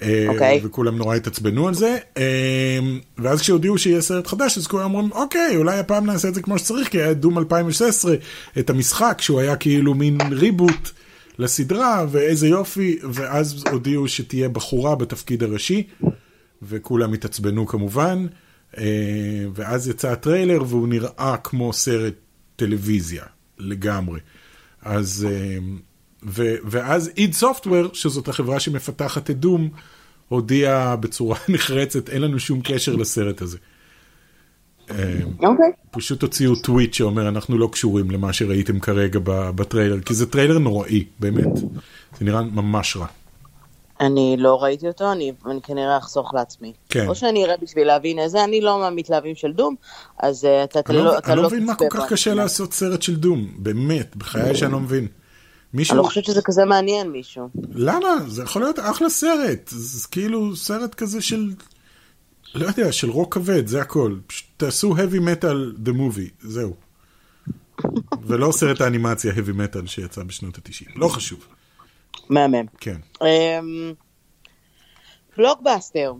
[0.02, 0.60] אה, אוקיי.
[0.64, 2.78] וכולם נורא התעצבנו על זה, אה,
[3.18, 6.58] ואז כשהודיעו שיהיה סרט חדש, אז כולם אומרים, אוקיי, אולי הפעם נעשה את זה כמו
[6.58, 8.14] שצריך, כי היה את דום 2016,
[8.58, 10.90] את המשחק, שהוא היה כאילו מין ריבוט
[11.38, 15.82] לסדרה, ואיזה יופי, ואז הודיעו שתהיה בחורה בתפקיד הראשי,
[16.68, 18.26] וכולם התעצבנו כמובן,
[18.78, 18.84] אה,
[19.54, 22.14] ואז יצא הטריילר, והוא נראה כמו סרט
[22.56, 23.24] טלוויזיה,
[23.58, 24.20] לגמרי.
[24.82, 25.58] אז, אה,
[26.26, 29.70] ו, ואז id Software, שזאת החברה שמפתחת את Doom,
[30.28, 33.58] הודיעה בצורה נחרצת, אין לנו שום קשר לסרט הזה.
[34.90, 35.72] אה, אוקיי.
[35.90, 41.04] פשוט הוציאו טוויט שאומר, אנחנו לא קשורים למה שראיתם כרגע בטריילר, כי זה טריילר נוראי,
[41.20, 41.56] באמת.
[42.18, 43.06] זה נראה ממש רע.
[44.06, 46.72] אני לא ראיתי אותו, אני, אני כנראה אחסוך לעצמי.
[46.88, 47.08] כן.
[47.08, 49.74] או שאני אראה בשביל להבין איזה, אני לא מהמתלהבים של Doom,
[50.18, 52.12] אז uh, אתה, אתה לא, לא, אתה אני לא לא מבין מה תצפה כל כך.
[52.12, 55.08] קשה לעשות סרט של דום, באמת, בחיי שאני לא מבין.
[55.74, 57.48] מישהו, אני לא חושבת שזה כזה מעניין מישהו.
[57.74, 58.08] למה?
[58.28, 59.70] זה יכול להיות אחלה סרט.
[59.72, 61.52] זה כאילו סרט כזה של,
[62.54, 64.16] לא יודע, של רוק כבד, זה הכל.
[64.26, 66.74] פשוט תעשו heavy metal the movie, זהו.
[68.26, 70.90] ולא סרט האנימציה heavy metal שיצא בשנות ה-90.
[70.96, 71.46] לא חשוב.
[72.28, 72.66] מהמם.
[72.80, 72.96] כן.
[73.22, 73.94] אמ,
[75.36, 76.12] בלוקבאסטר,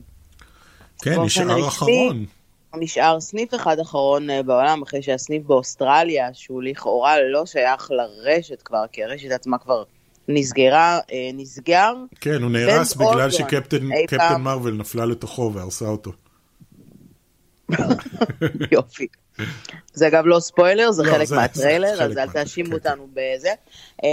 [1.03, 1.69] כן, נשאר.
[1.69, 2.25] אחרון.
[2.77, 8.85] נשאר סניף אחד אחרון אה, בעולם, אחרי שהסניף באוסטרליה, שהוא לכאורה לא שייך לרשת כבר,
[8.93, 9.83] כי הרשת עצמה כבר
[10.29, 11.95] נסגרה, אה, נסגר.
[12.21, 13.31] כן, הוא נהרס בגלל.
[13.31, 13.87] ש Captain.
[14.41, 16.13] Marvel נפלה לתוכו והרסה אותו.
[18.73, 19.07] יופי.
[19.95, 23.09] זה אגב לא ספוילר, זה לא, חלק זה- מהטריילר, זה אז אל תאשימו כן, אותנו
[23.15, 23.49] בזה.
[24.05, 24.09] אמ,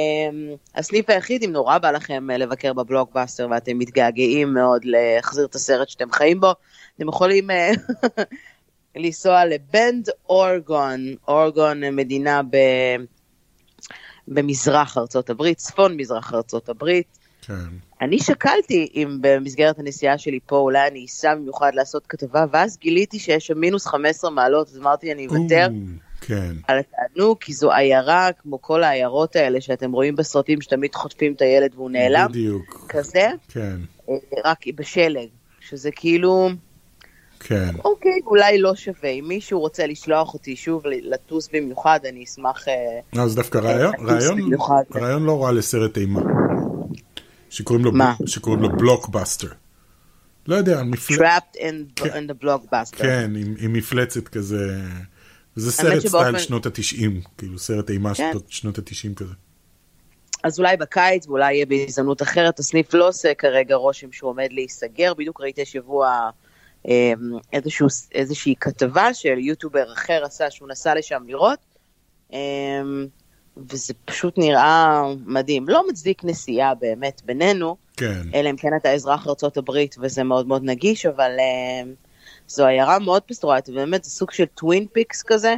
[0.76, 5.90] הסניף היחיד, אם נורא בא לכם אה, לבקר בבלוקבאסטר ואתם מתגעגעים מאוד להחזיר את הסרט
[5.90, 6.52] שאתם חיים בו,
[6.98, 7.72] אתם יכולים אה,
[8.96, 12.58] לנסוע לבנד אורגון, אורגון אה, מדינה ב...
[14.28, 17.18] במזרח ארצות הברית, צפון מזרח ארצות הברית.
[17.42, 17.54] כן.
[18.02, 23.20] אני שקלתי אם במסגרת הנסיעה שלי פה אולי אני אסע במיוחד לעשות כתבה, ואז גיליתי
[23.20, 25.76] שיש שם מינוס 15 מעלות, אז אמרתי אני אוותר או,
[26.22, 26.56] כן.
[26.68, 31.42] על התענוג, כי זו עיירה כמו כל העיירות האלה שאתם רואים בסרטים שתמיד חוטפים את
[31.42, 32.86] הילד והוא נעלם, בדיוק.
[32.90, 33.78] כזה, כן.
[34.10, 35.28] אה, רק בשלג,
[35.60, 36.50] שזה כאילו,
[37.40, 37.70] כן.
[37.86, 42.68] אוקיי, אולי לא שווה, אם מישהו רוצה לשלוח אותי שוב לטוס במיוחד, אני אשמח...
[42.68, 44.84] אה, אז דווקא רעיון, לטוס רעיון, במיוחד.
[44.96, 46.41] רעיון לא רע לסרט אימה.
[47.52, 48.16] שקוראים לו, מה?
[48.26, 49.48] שקוראים לו בלוקבאסטר.
[50.48, 51.14] לא יודע, מפל...
[51.14, 51.62] Trapped in,
[51.96, 52.10] כן.
[52.28, 52.98] in the blockbuster.
[52.98, 54.82] כן, עם, עם מפלצת כזה.
[55.56, 58.32] זה סרט שבאופן- סטייל שנות התשעים, כאילו סרט אימה כן.
[58.50, 59.34] שנות- התשעים כזה.
[60.44, 65.14] אז אולי בקיץ, ואולי יהיה בהזדמנות אחרת, הסניף לא עושה כרגע רושם שהוא עומד להיסגר.
[65.14, 66.30] בדיוק ראיתי השבוע
[66.88, 67.14] אה,
[67.54, 71.60] איזשהו, איזושהי כתבה של יוטובר אחר עשה, שהוא נסע לשם לראות,
[72.34, 72.38] אה,
[73.58, 75.70] וזה פשוט נראה מדהים.
[75.70, 80.64] לא מצדיק נסיעה באמת בינינו, כן, אלא אם כן אתה אזרח הברית וזה מאוד מאוד
[80.64, 81.92] נגיש, אבל אה,
[82.48, 85.56] זו עיירה מאוד פסטורלית, ובאמת זה סוג של Twin Peaks כזה.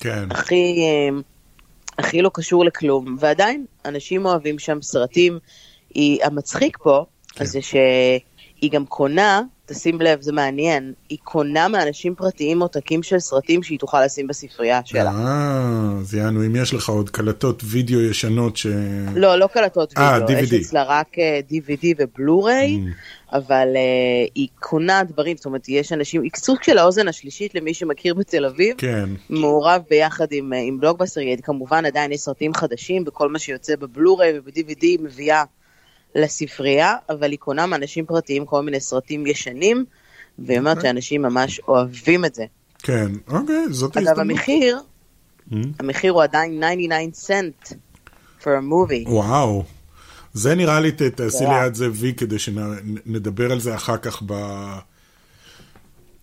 [0.00, 1.20] כן, הכי, אה,
[1.98, 5.38] הכי לא קשור לכלום, ועדיין אנשים אוהבים שם סרטים.
[5.94, 7.44] היא, המצחיק פה, כן.
[7.44, 13.62] זה שהיא גם קונה, תשים לב, זה מעניין, היא קונה מאנשים פרטיים עותקים של סרטים
[13.62, 15.10] שהיא תוכל לשים בספרייה שלה.
[15.10, 18.66] אה, אז יענו, אם יש לך עוד קלטות וידאו ישנות ש...
[19.14, 20.56] לא, לא קלטות אה, וידאו, יש DVD.
[20.56, 23.36] אצלה רק אה, DVD ובלו-ריי, Mm.
[23.36, 27.74] אבל אה, היא קונה דברים, זאת אומרת, יש אנשים, היא סוג של האוזן השלישית למי
[27.74, 33.04] שמכיר בתל אביב, כן, מעורב ביחד עם, אה, עם בלוגבאסטר, כמובן עדיין יש סרטים חדשים
[33.04, 35.44] בכל מה שיוצא בבלו-ריי וב-DVD מביאה
[36.14, 39.84] לספרייה, אבל היא קונה מאנשים פרטיים כל מיני סרטים ישנים,
[40.38, 40.90] והיא אומרת אוקיי.
[40.90, 42.44] שאנשים ממש אוהבים את זה.
[42.78, 44.30] כן, אוקיי, זאת אגב, ההזדמנות.
[44.38, 44.78] המחיר,
[45.50, 45.54] Mm.
[45.78, 47.68] המחיר הוא עדיין 99 סנט
[48.40, 49.08] for a movie.
[49.08, 49.64] וואו.
[50.32, 51.44] זה נראה לי, תעשי.
[51.44, 54.34] ליד זה וי כדי שנדבר על זה אחר כך ב...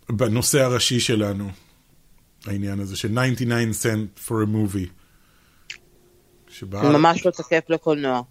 [0.10, 1.49] בנושא הראשי שלנו.
[2.45, 4.89] העניין הזה של 99 cent for a movie.
[6.49, 6.82] שבה...
[6.82, 8.21] ממש לא תקף לקולנוע.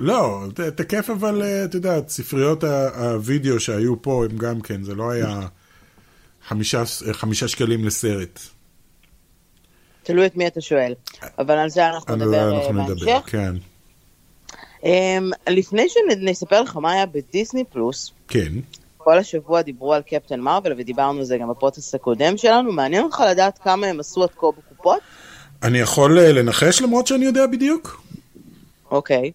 [0.00, 0.44] לא,
[0.76, 5.10] תקף אבל, אה, את יודעת, ספריות ה- הוידאו שהיו פה הם גם כן, זה לא
[5.10, 5.40] היה
[6.48, 6.82] חמישה,
[7.12, 8.40] חמישה שקלים לסרט.
[10.02, 10.94] תלוי את מי אתה שואל.
[11.38, 13.20] אבל על זה אנחנו נדבר אה, נדבר, בהמשך.
[13.26, 13.52] כן.
[14.84, 18.52] אמ, לפני שנספר לך מה היה בדיסני פלוס, כן.
[18.96, 22.72] כל השבוע דיברו על קפטן מרוויל ודיברנו על זה גם בפודקאסט הקודם שלנו.
[22.72, 24.98] מעניין אותך לדעת כמה הם עשו עד כה בקופות?
[25.62, 28.02] אני יכול אה, לנחש למרות שאני יודע בדיוק?
[28.90, 29.30] אוקיי.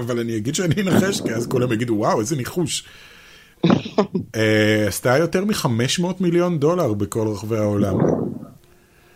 [0.00, 2.84] אבל אני אגיד שאני אנחש, כי אז כולם יגידו, וואו, איזה ניחוש.
[4.36, 7.98] אה, עשתה יותר מ-500 מיליון דולר בכל רחבי העולם.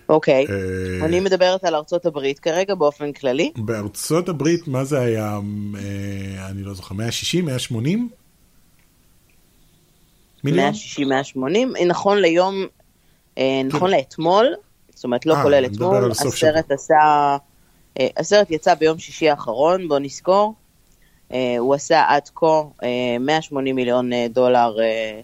[0.09, 0.47] אוקיי.
[0.49, 3.53] אה, אני מדברת על ארצות הברית כרגע באופן כללי.
[3.57, 5.39] בארצות הברית, מה זה היה?
[5.77, 8.09] אה, אני לא זוכר, 160, 180?
[10.45, 10.65] מיליון?
[10.65, 11.77] 160, 180.
[11.77, 12.67] אה, נכון ליום,
[13.65, 14.47] נכון לאתמול,
[14.95, 17.37] זאת אומרת לא כולל אתמול, הסרט עשה,
[18.17, 20.55] הסרט יצא ביום שישי האחרון, בוא נזכור.
[21.33, 25.21] אה, הוא עשה עד כה אה, 180 מיליון אה, דולר אה,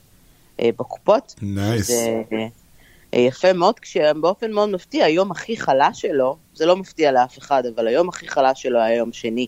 [0.61, 1.35] אה, בקופות.
[1.43, 1.91] נייס.
[1.91, 7.63] אה, יפה מאוד, כשבאופן מאוד מפתיע, היום הכי חלש שלו, זה לא מפתיע לאף אחד,
[7.75, 9.47] אבל היום הכי חלש שלו היה יום שני.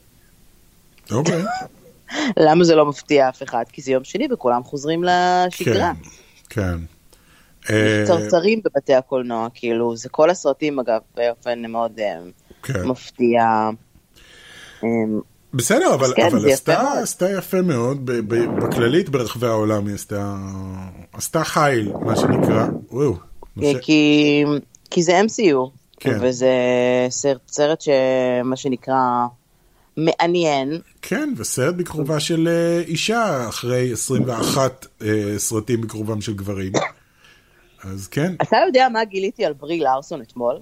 [1.10, 1.42] אוקיי.
[2.46, 3.64] למה זה לא מפתיע אף אחד?
[3.72, 5.92] כי זה יום שני וכולם חוזרים לשגרה.
[6.48, 6.78] כן.
[7.70, 12.18] אה, צרצרים בבתי הקולנוע, כאילו, זה כל הסרטים אגב, באופן מאוד אה,
[12.62, 12.84] כן.
[12.88, 13.42] מפתיע.
[14.84, 14.88] אה,
[15.54, 16.92] בסדר, אבל, כן, אבל זה יפה עשתה.
[17.02, 20.36] עשתה יפה מאוד, ב, ב, בכללית ברחבי העולם היא עשתה,
[21.12, 22.66] עשתה חיל, מה שנקרא.
[22.90, 23.14] וואו,
[23.56, 24.44] נושא- כי,
[24.90, 25.56] כי זה MCU,
[26.00, 26.18] כן.
[26.20, 26.50] וזה
[27.10, 28.96] סרט, סרט שמה שנקרא
[29.96, 36.72] מעניין, כן, וסרט בכרובה של אה, אישה, אחרי 21 אה, סרטים בכרובם של גברים.
[37.84, 40.58] אז כן, אתה יודע מה גיליתי על ברי לארסון אתמול?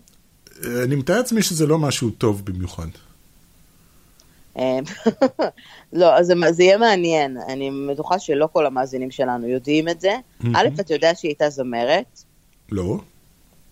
[0.84, 2.86] אני מתאר לעצמי שזה לא משהו טוב במיוחד.
[4.58, 4.78] אה,
[5.92, 10.12] לא, אז זה, זה יהיה מעניין, אני בטוחה שלא כל המאזינים שלנו יודעים את זה.
[10.54, 12.22] א', אתה יודע שהיא הייתה זמרת,
[12.72, 12.98] לא?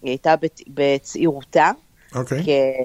[0.02, 1.70] היא הייתה בצ- בצעירותה,
[2.14, 2.44] אוקיי.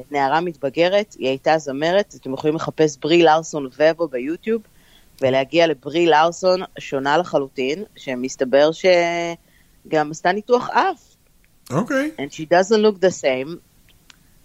[0.10, 4.62] כנערה מתבגרת, היא הייתה זמרת, אתם יכולים לחפש ברי לארסון ובו ביוטיוב,
[5.22, 11.02] ולהגיע לברי לארסון שונה לחלוטין, שמסתבר שגם עשתה ניתוח אף,
[11.72, 12.12] אוקיי.
[12.18, 13.56] and she doesn't look the same,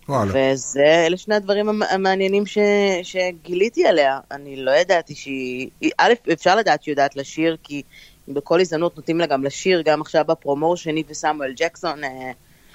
[0.09, 0.33] וואלה.
[0.35, 2.59] וזה, אלה שני הדברים המ- המעניינים ש,
[3.03, 4.19] שגיליתי עליה.
[4.31, 7.83] אני לא ידעתי שהיא, היא- א', אפשר לדעת שהיא יודעת לשיר, כי
[8.29, 12.31] בכל הזדמנות נותנים לה גם לשיר, גם עכשיו בפרומושן, היא וסמואל ג'קסון, אה,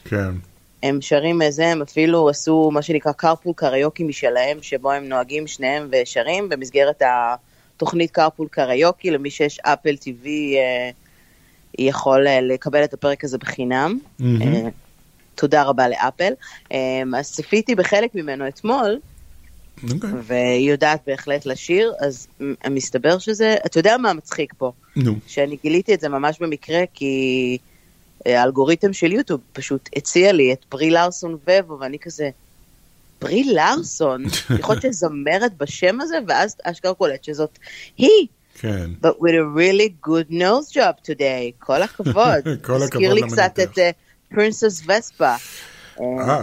[0.06, 0.32] כן.
[0.84, 5.90] הם שרים איזה, הם אפילו עשו מה שנקרא קרפול קריוקי משלהם, שבו הם נוהגים שניהם
[5.92, 7.02] ושרים במסגרת
[7.76, 10.90] התוכנית קרפול קריוקי, למי שיש אפל TV אה,
[11.80, 14.00] יכול אה, לקבל את הפרק הזה בחינם.
[14.20, 14.70] מהמם.
[15.36, 16.34] תודה רבה לאפל.
[16.72, 16.78] אה,
[17.18, 19.00] אז צפיתי בחלק ממנו אתמול,
[19.84, 20.10] אוקיי.
[20.24, 22.28] והיא יודעת בהחלט לשיר, אז
[22.70, 24.72] מסתבר שזה, אתה יודע מה מצחיק פה?
[24.96, 25.16] נו.
[25.28, 27.58] שאני גיליתי את זה ממש במקרה, כי
[28.28, 32.30] אה, האלגוריתם של יוטיוב פשוט הציע לי את ברי לארסון ובו, ואני כזה,
[33.22, 34.24] ברי לארסון?
[34.60, 37.60] יכול להיות שזמרת בשם הזה, ואז אשכרה קולט שזאת
[37.98, 38.28] היא,
[38.60, 38.90] כן.
[39.02, 42.16] but with a really good nose job today, כל הכבוד.
[42.46, 43.64] כל הכבוד הזכיר לי קצת למנתח.
[43.64, 43.96] את
[44.36, 45.36] פרינסס וספה.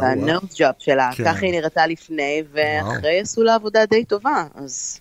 [0.00, 1.24] והנוס ג'וב שלה, כן.
[1.24, 5.00] ככה היא נראתה לפני, ואחרי עשו לה עבודה די טובה, אז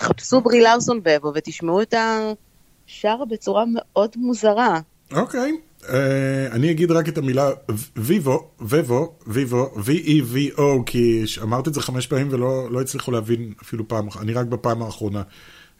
[0.00, 4.80] חפשו ברי לארסון ובו ותשמעו את השרה בצורה מאוד מוזרה.
[5.12, 5.52] אוקיי.
[5.88, 7.50] אה, אני אגיד רק את המילה
[7.96, 13.88] ויבו, ויבו, ויבו, V-E-V-O, כי אמרתי את זה חמש פעמים ולא לא הצליחו להבין אפילו
[13.88, 14.20] פעם אחת.
[14.20, 15.22] אני רק בפעם האחרונה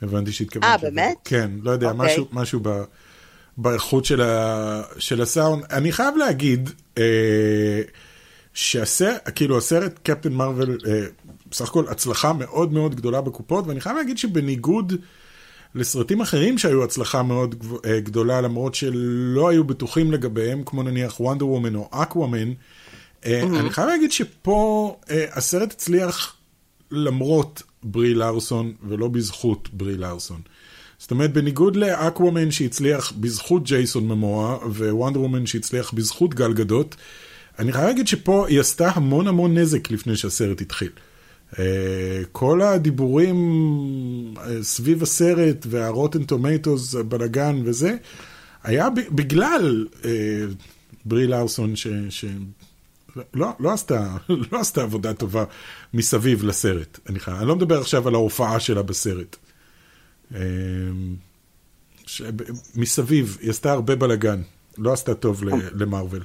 [0.02, 0.86] הבנתי שהתכוונתי.
[0.86, 0.90] אה.
[0.90, 1.16] באמת?
[1.24, 2.16] כן, לא יודע, אוקיי.
[2.32, 2.82] משהו ב,
[3.58, 5.64] באיכות של, ה, של הסאונד.
[5.70, 7.82] אני חייב להגיד, אה,
[8.54, 11.04] שהסרט, כאילו הסרט קפטן מרוויל, אה,
[11.50, 14.92] בסך הכל הצלחה מאוד מאוד גדולה בקופות, ואני חייב להגיד שבניגוד
[15.74, 21.46] לסרטים אחרים שהיו הצלחה מאוד אה, גדולה, למרות שלא היו בטוחים לגביהם, כמו נניח וונדר
[21.46, 22.52] וומן או אקוואמן,
[23.26, 26.36] אה, אני חייב להגיד שפה אה, הסרט הצליח
[26.90, 30.40] למרות ברי לארסון ולא בזכות ברי לארסון.
[30.98, 36.96] זאת אומרת, בניגוד לאקוואמן שהצליח בזכות ג'ייסון ממואה, ווונדר וומן שהצליח בזכות גל גדות,
[37.58, 40.90] אני חייב להגיד שפה היא עשתה המון המון נזק לפני שהסרט התחיל.
[41.58, 41.64] אה,
[42.32, 43.36] כל הדיבורים
[44.38, 47.96] אה, סביב הסרט והרוטן טומטוס, בלאגן וזה,
[48.64, 50.10] היה בגלל אה,
[51.04, 51.86] ברי לארסון, ש...
[52.10, 52.24] ש...
[53.34, 54.16] לא, לא, עשתה,
[54.52, 55.44] לא עשתה עבודה טובה
[55.94, 56.98] מסביב לסרט.
[57.08, 59.36] אני, חי- אני לא מדבר עכשיו על ההופעה שלה בסרט.
[60.34, 60.40] אה,
[62.06, 62.22] ש...
[62.76, 64.42] מסביב, היא עשתה הרבה בלאגן.
[64.78, 66.22] לא עשתה טוב ל- למרוויל.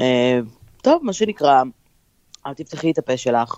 [0.00, 0.40] אה,
[0.82, 1.62] טוב, מה שנקרא,
[2.46, 3.56] אל תפתחי את הפה שלך.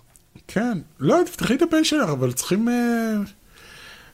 [0.48, 2.68] כן, לא, תפתחי את הפה שלך, אבל צריכים...
[2.68, 3.16] אה,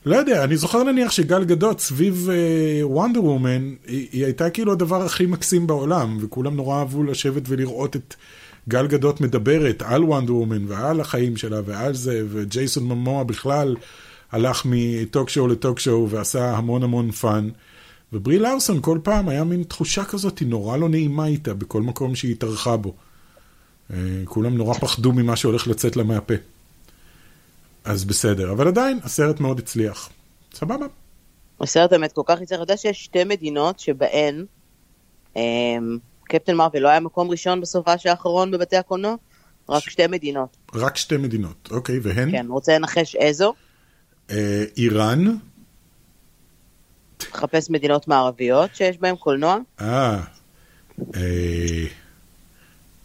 [0.06, 2.28] לא יודע, אני זוכר נניח שגל גדות סביב
[2.82, 7.42] Wonder אה, Woman, היא, היא הייתה כאילו הדבר הכי מקסים בעולם, וכולם נורא אהבו לשבת
[7.46, 8.14] ולראות את
[8.68, 13.76] גל גדות מדברת על Wonder Woman ועל החיים שלה ועל זה, וג'ייסון ממוע בכלל
[14.36, 17.48] הלך מ talk show ל talk show ועשה המון המון fun.
[18.12, 22.14] וברי לארסון כל פעם היה מין תחושה כזאת, היא נורא לא נעימה איתה בכל מקום
[22.14, 22.94] שהיא התארחה בו.
[23.90, 23.94] אה,
[24.24, 26.34] כולם נורא פחדו ממה שהולך לצאת לה מהפה.
[27.84, 30.08] אז בסדר, אבל עדיין הסרט מאוד הצליח.
[30.54, 30.86] סבבה.
[31.60, 34.44] הסרט באמת כל כך יצטרך, אתה יודע שיש שתי מדינות שבהן
[35.36, 39.14] אמ, קפטן מרוויל לא היה מקום ראשון בסופש האחרון בבתי הקולנוע?
[39.68, 40.56] רק ש- שתי מדינות.
[40.74, 42.30] רק שתי מדינות, אוקיי, והן?
[42.30, 43.54] כן, רוצה לנחש איזו?
[44.30, 45.36] אה, איראן,
[47.32, 49.58] חפש מדינות מערביות שיש בהן קולנוע.
[49.80, 50.20] אה,
[51.14, 51.84] אה,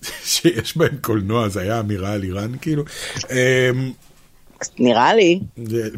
[0.25, 2.84] שיש בהם קולנוע, זה היה אמירה על איראן, כאילו.
[3.31, 3.69] אה,
[4.79, 5.39] נראה לי.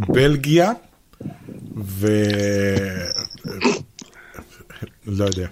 [0.07, 0.71] בלגיה,
[1.77, 2.07] ו...
[5.05, 5.47] לא יודע.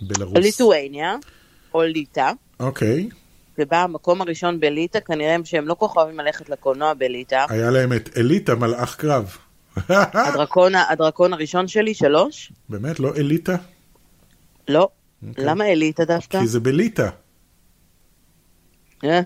[0.00, 0.38] בלרוס.
[0.38, 1.16] ליטואניה,
[1.74, 3.08] או ליטא, אוקיי.
[3.58, 7.44] ובה המקום הראשון בליטא, כנראה שהם לא כל כך אוהבים ללכת לקולנוע בליטא.
[7.48, 9.36] היה להם את אליטה, מלאך קרב.
[9.88, 12.52] הדרקון, הדרקון הראשון שלי, שלוש?
[12.68, 13.56] באמת, לא אליטה?
[14.68, 14.88] לא.
[15.28, 15.44] אוקיי.
[15.44, 16.40] למה אליטא דווקא?
[16.40, 17.08] כי זה בליטא.
[19.04, 19.20] אה,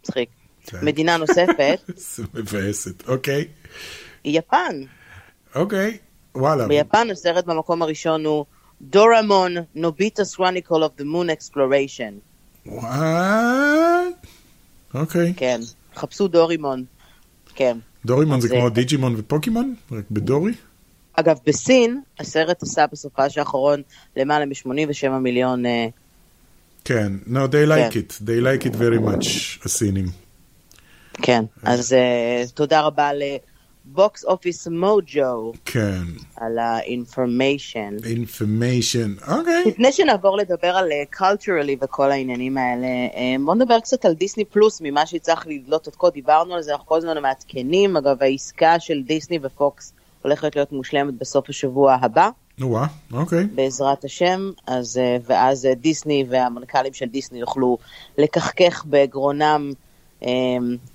[0.00, 0.28] מצחיק.
[0.66, 0.78] כן.
[0.82, 1.80] מדינה נוספת
[2.16, 3.48] זה מבאסת, אוקיי.
[4.24, 4.82] היא יפן.
[5.54, 5.98] אוקיי,
[6.34, 6.68] וואלה.
[6.68, 8.44] ביפן הסרט במקום הראשון הוא
[8.80, 12.33] דורמון נוביטס כרוניקל of the moon exploration.
[12.66, 14.26] וואט?
[14.94, 15.34] אוקיי.
[15.36, 15.60] כן,
[15.96, 16.84] חפשו דורימון.
[17.54, 17.78] כן.
[18.04, 19.74] דורימון זה כמו אה, דיג'ימון ופוקימון?
[19.92, 20.52] רק בדורי?
[21.12, 23.82] אגב, בסין הסרט עשה בסופש האחרון
[24.16, 25.66] למעלה מ-87 מיליון.
[25.66, 25.86] אה,
[26.84, 27.12] כן.
[27.26, 28.00] No, they like כן.
[28.00, 28.12] it.
[28.12, 29.26] They like it very much,
[29.64, 30.06] הסינים.
[31.22, 33.10] כן, אז אה, תודה רבה
[33.90, 36.02] ל Box Office Mojo כן.
[36.36, 37.96] על ה information.
[37.96, 39.30] information.
[39.30, 39.64] אוקיי.
[39.66, 44.80] לפני שנעבור לדבר על קולטורלי וכל העניינים האלה, אה, בוא נדבר קצת על Disney Plus,
[44.80, 49.02] ממה שהצלחת לדלות עד כה, דיברנו על זה, אנחנו כל הזמן מעדכנים, אגב העסקה של
[49.02, 49.92] דיסני ופוקס
[50.22, 53.44] הולכת להיות מושלמת בסוף השבוע הבא, נו וואה, אוקיי.
[53.44, 57.78] בעזרת השם, אז, אה, ואז אה, דיסני והמנכ"לים של דיסני יוכלו
[58.18, 59.83] לכחכך בגרונם, אה,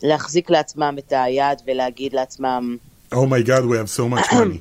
[0.04, 2.78] להחזיק לעצמם את היד ולהגיד לעצמם
[3.14, 4.58] Oh my god, we have so much money.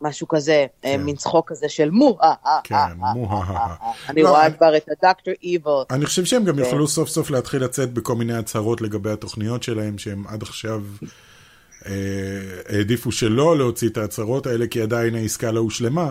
[0.00, 1.02] משהו כזה, אה, כן.
[1.02, 3.30] מין צחוק כזה של מו, אה, כן, מו.
[3.32, 3.74] אה.
[4.08, 5.70] אני לא, רואה אני- כבר את הדוקטור איבל.
[5.90, 6.58] אני חושב שהם גם.
[6.58, 10.82] יוכלו סוף סוף להתחיל לצאת בכל מיני הצהרות לגבי התוכניות שלהם, שהם עד עכשיו
[11.86, 11.92] אה,
[12.68, 16.10] העדיפו שלא להוציא את ההצהרות האלה, כי עדיין העסקה לא הושלמה.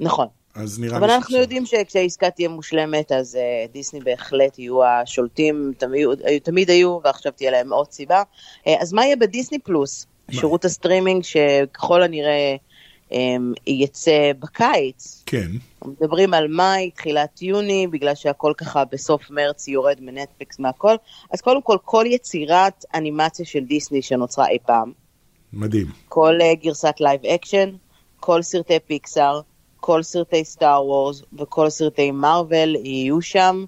[0.00, 0.26] נכון.
[0.56, 5.72] אז נראה אבל לי אנחנו יודעים שכשהעסקה תהיה מושלמת, אז אה, דיסני בהחלט יהיו השולטים,
[5.78, 8.22] תמיד, היו- תמיד היו, ועכשיו תהיה להם עוד סיבה.
[8.64, 10.06] אה, אז מה יהיה בדיסני פלוס?
[10.28, 10.34] מה?
[10.34, 12.56] שירות הסטרימינג שככל הנראה
[13.10, 13.14] אמ,
[13.66, 15.22] יצא בקיץ.
[15.26, 15.50] כן,
[15.84, 20.94] מדברים על מאי, תחילת יוני, בגלל שהכל ככה בסוף מרץ יורד מנטפליקס מהכל.
[21.30, 24.92] אז קודם כל, כל יצירת אנימציה של דיסני שנוצרה אי פעם,
[25.52, 25.86] מדהים.
[26.08, 27.70] כל אה, גרסת live action,
[28.20, 29.40] כל סרטי פיקסאר,
[29.86, 33.64] כל סרטי סטאר וורס וכל סרטי מארוול יהיו שם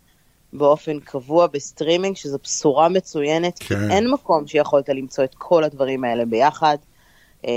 [0.53, 3.91] באופן קבוע בסטרימינג, שזו בשורה מצוינת, כי כן.
[3.91, 6.77] אין מקום שיכולת למצוא את כל הדברים האלה ביחד.
[7.43, 7.49] אמ,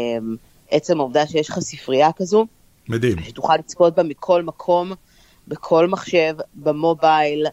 [0.72, 2.46] עצם העובדה שיש לך ספרייה כזו,
[2.90, 3.24] מדהים.
[3.24, 4.92] שתוכל לצפות בה מכל מקום,
[5.48, 7.46] בכל מחשב, במובייל,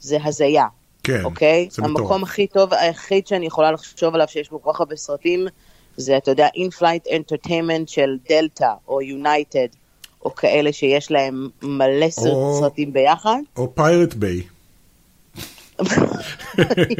[0.00, 0.66] זה הזיה.
[1.02, 1.68] כן, אוקיי?
[1.70, 2.22] זה המקום מטורף.
[2.22, 5.46] הכי טוב, היחיד שאני יכולה לחשוב עליו שיש בו כל כך הרבה סרטים,
[5.96, 9.68] זה, אתה יודע, in-flight entertainment של דלתא, או יונייטד,
[10.24, 13.38] או כאלה שיש להם מלא או- סרטים ביחד.
[13.56, 14.42] או Pirate Bay.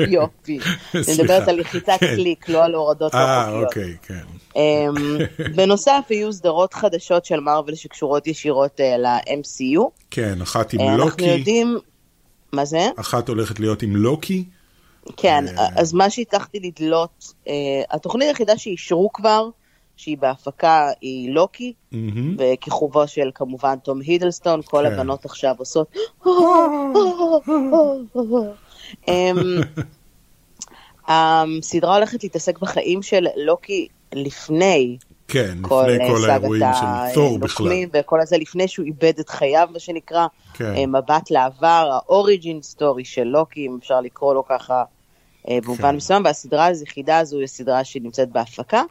[0.09, 0.59] יופי.
[0.95, 1.03] אני.
[1.15, 2.15] מדברת על לחיצת כן.
[2.15, 3.51] קליק, לא על הורדות אה.
[3.51, 4.21] אוקיי, כן.
[4.57, 5.19] אמ,
[5.57, 9.81] בנוסף, יהיו סדרות חדשות של מארוול שקשורות ישירות אה, ל-MCU.
[10.11, 11.79] כן, אחת עם אה, אנחנו לוקי, יודעים...
[12.53, 12.89] מה זה?
[12.97, 14.45] אחת הולכת להיות עם לוקי.
[15.17, 17.35] כן, אה, אז מה שהצלחתי לדלות,
[17.91, 19.49] התוכנית היחידה שאישרו כבר,
[20.01, 22.37] שהיא בהפקה, היא לוקי, מהמם.
[22.39, 24.93] וכיכובו של כמובן תום הידלסטון, כל כן.
[24.93, 25.95] הבנות עכשיו עושות...
[31.09, 34.97] הסדרה הולכת להתעסק בחיים של לוקי לפני
[35.29, 37.67] כן, כל לפני כל סאגת האירועים של תור בכלל.
[37.67, 40.75] הנוקמים וכל הזה, לפני שהוא איבד את חייו, מה שנקרא, כן.
[40.75, 44.85] אה, מבט לעבר, האוריג'ין סטורי של לוקי, אם אפשר לקרוא לו ככה, אה,
[45.49, 45.97] במובן כן.
[45.97, 48.83] מסוים, והסדרה היחידה הזו היא סדרה שנמצאת בהפקה.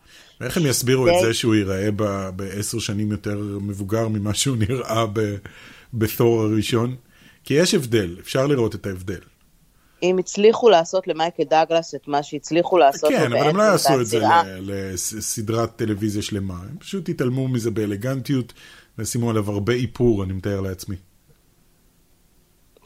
[0.42, 5.06] ואיך הם יסבירו את זה שהוא ייראה ב- בעשר שנים יותר מבוגר ממה שהוא נראה
[5.14, 5.36] ב-
[5.94, 6.96] בתור הראשון?
[7.44, 9.20] כי יש הבדל, אפשר לראות את ההבדל.
[10.04, 14.08] אם הצליחו לעשות למייקל דאגלס את מה שהצליחו לעשות כן, אבל הם לא יעשו את
[14.08, 14.20] זה
[14.62, 18.54] לסדרת טלוויזיה שלמה, הם פשוט יתעלמו מזה באלגנטיות
[18.98, 20.96] וישימו עליו הרבה איפור, אני מתאר לעצמי.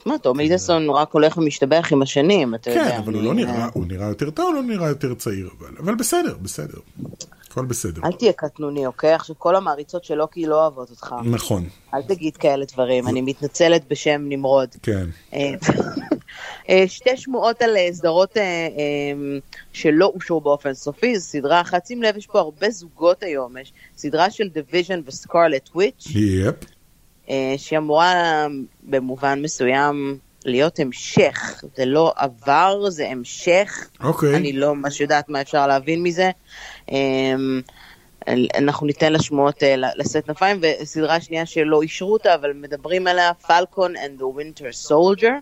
[0.06, 2.90] מה, תום הידלסון רק הולך ומשתבח עם השנים, אתה יודע.
[2.92, 5.76] כן, אבל הוא לא נראה, הוא נראה יותר טוב, הוא לא נראה יותר צעיר, אבל-
[5.80, 6.78] אבל בסדר, בסדר.
[7.52, 8.02] הכל בסדר.
[8.06, 9.14] אל תהיה קטנוני, אוקיי?
[9.14, 11.16] עכשיו כל המעריצות של לוקי לא אוהבות אותך.
[11.26, 14.70] נכון, אל תגיד כאלה דברים, אני מתנצלת בשם נמרוד.
[14.84, 15.06] כן.
[15.34, 15.54] אה,
[16.70, 18.38] אה, שתי שמועות על אה, סדרות
[19.74, 23.74] שלא אושרו באופן סופי, זו סדרה אחת, שים לב, יש פה הרבה זוגות היום, יש
[23.98, 26.56] סדרה של The Vision ו Scarlet Witch, yep.
[27.30, 28.48] אה, שהיא אמורה
[28.84, 34.36] במובן מסוים להיות המשך, זה לא עבר, זה המשך, אוקיי.
[34.36, 36.30] אני לא ממש יודעת מה אפשר להבין מזה.
[36.92, 37.62] אמ,
[38.58, 43.96] אנחנו ניתן לשמועות אה, לשאת כנפיים, וסדרה שנייה שלא אישרו אותה, אבל מדברים עליה, Falcon
[43.96, 45.34] and the Winter Soldier.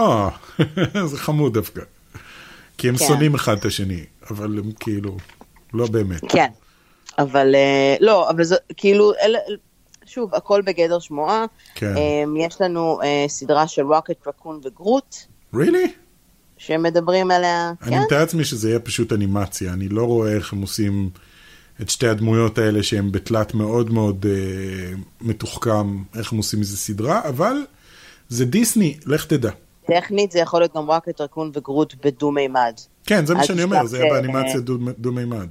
[0.00, 0.28] אה,
[1.10, 1.80] זה חמוד דווקא.
[2.78, 3.06] כי הם כן.
[3.06, 5.16] שונאים אחד את השני, אבל הם כאילו,
[5.74, 6.20] לא באמת.
[6.28, 6.48] כן,
[7.18, 9.38] אבל אה, לא, אבל זה כאילו, אלה,
[10.10, 11.44] שוב, הכל בגדר שמועה.
[11.74, 11.94] כן.
[11.96, 15.16] אמ, יש לנו אה, סדרה של רוקט, רקון וגרוט,
[15.54, 15.88] really?
[16.58, 20.60] שמדברים עליה, אני כן, מתאר לעצמי שזה יהיה פשוט אנימציה, אני לא רואה איך הם
[20.60, 21.10] עושים
[21.80, 27.28] את שתי הדמויות האלה שהן בתלת מאוד מאוד אה, מתוחכם, איך הם עושים מזה סדרה,
[27.28, 27.56] אבל
[28.28, 29.50] זה דיסני, לך תדע.
[29.86, 32.74] טכנית זה יכול להיות גם רוקט, רקון וגרוט בדו-מימד.
[33.06, 35.48] כן, זה מה שאני אומר, זה יהיה ש- באנימציה דו- דו-מימד.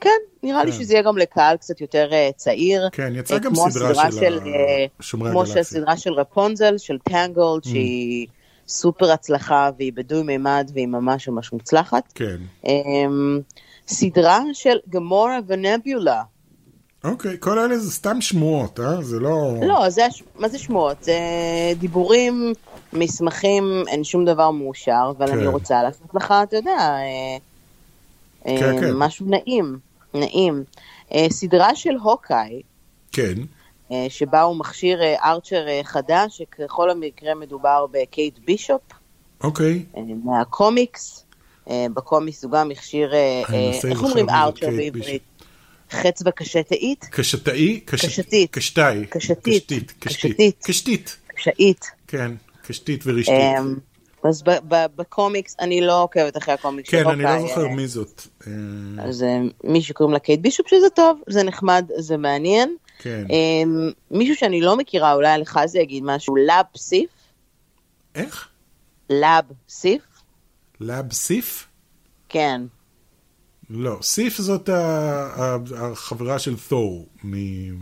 [0.00, 0.10] כן,
[0.42, 0.78] נראה לי כן.
[0.78, 2.88] שזה יהיה גם לקהל קצת יותר אה, צעיר.
[2.92, 5.62] כן, יצא אה, גם סדרה הסדרה של אה, שומרי כמו הגלקסיה.
[5.62, 5.64] Mm.
[5.64, 8.26] שהסדרה של רפונזל, של טנגולד, שהיא
[8.68, 12.12] סופר הצלחה והיא בדוי מימד והיא ממש ממש מוצלחת.
[12.14, 12.36] כן.
[12.66, 13.40] אמ,
[13.88, 16.22] סדרה של גמורה ונביולה.
[17.04, 19.02] אוקיי, כל אלה זה סתם שמועות, אה?
[19.02, 19.54] זה לא...
[19.62, 20.02] לא, זה,
[20.38, 21.04] מה זה שמועות?
[21.04, 21.18] זה
[21.78, 22.52] דיבורים,
[22.92, 25.38] מסמכים, אין שום דבר מאושר, אבל כן.
[25.38, 27.36] אני רוצה לעשות לך, אתה יודע, אה,
[28.46, 28.92] אה, כן, כן.
[28.94, 29.78] משהו נעים,
[30.20, 30.64] נעים.
[31.14, 32.62] אה, סדרה של הוקאי,
[33.12, 33.34] כן,
[33.92, 38.80] אה, שבה הוא מכשיר אה, ארצ'ר חדש, שככל המקרה מדובר בקייט בישופ,
[39.42, 39.84] אוקיי.
[40.24, 41.22] מהקומיקס.
[41.70, 43.12] בקומיקס הוא גם הכשיר,
[43.88, 45.22] איך אומרים archer בעברית?
[45.90, 47.04] חץ וקשתאית?
[47.10, 47.80] קשתאי?
[47.80, 48.50] קש- קשתית.
[48.50, 49.06] קשתאי.
[49.10, 49.92] קשתית.
[50.00, 50.56] קשתית.
[50.64, 51.16] קשתית.
[51.34, 51.90] קשתית.
[52.06, 52.32] כן,
[52.66, 53.34] קשתית ורשתית.
[54.28, 54.42] אז
[54.96, 58.22] בקומיקס, אני לא עוקבת אחרי הקומיקס כן, אני לא זוכר אה, מי זאת.
[58.46, 58.52] אה,
[59.04, 62.76] אז אה, מישהו קוראים לה קייט בישופ, שזה טוב, זה נחמד, זה מעניין.
[62.98, 63.24] כן.
[63.30, 67.10] אמ, מישהו שאני לא מכירה, אולי לך זה יגיד משהו, ליידי סיף,
[68.14, 68.48] איך?
[69.10, 70.02] לאב סיף,
[70.80, 71.66] לאב סיף?
[72.28, 72.62] כן.
[73.70, 74.68] לא, סיף זאת
[75.76, 77.78] החברה של תור, מ-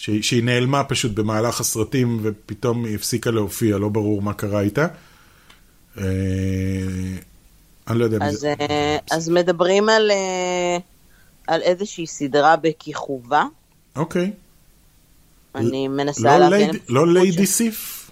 [0.00, 4.86] שהיא שהיא נעלמה פשוט במהלך הסרטים ופתאום היא הפסיקה להופיע, לא ברור מה קרה איתה.
[5.98, 6.04] אה,
[7.88, 8.54] אני לא יודע אז, זה.
[8.60, 10.78] אה, אז מדברים על, אה,
[11.46, 13.44] על איזושהי סדרה בכיכובה,
[13.96, 14.32] אוקיי.
[15.54, 16.70] אני מנסה לא להבין.
[16.88, 18.10] לא ליידי סיף?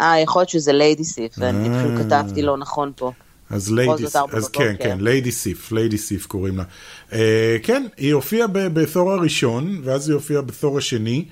[0.00, 1.82] אה, יכול להיות שזה ליידי סיף, ואני אה.
[1.82, 3.12] פשוט כתבתי לא נכון פה.
[3.50, 4.48] אז ליידי, ארבע אז.
[4.48, 6.64] כן, כן, ליידי סיף, ליידי סיף קוראים לה.
[7.12, 11.24] אה, כן, היא הופיעה בתור הראשון, ואז היא הופיעה בתור השני,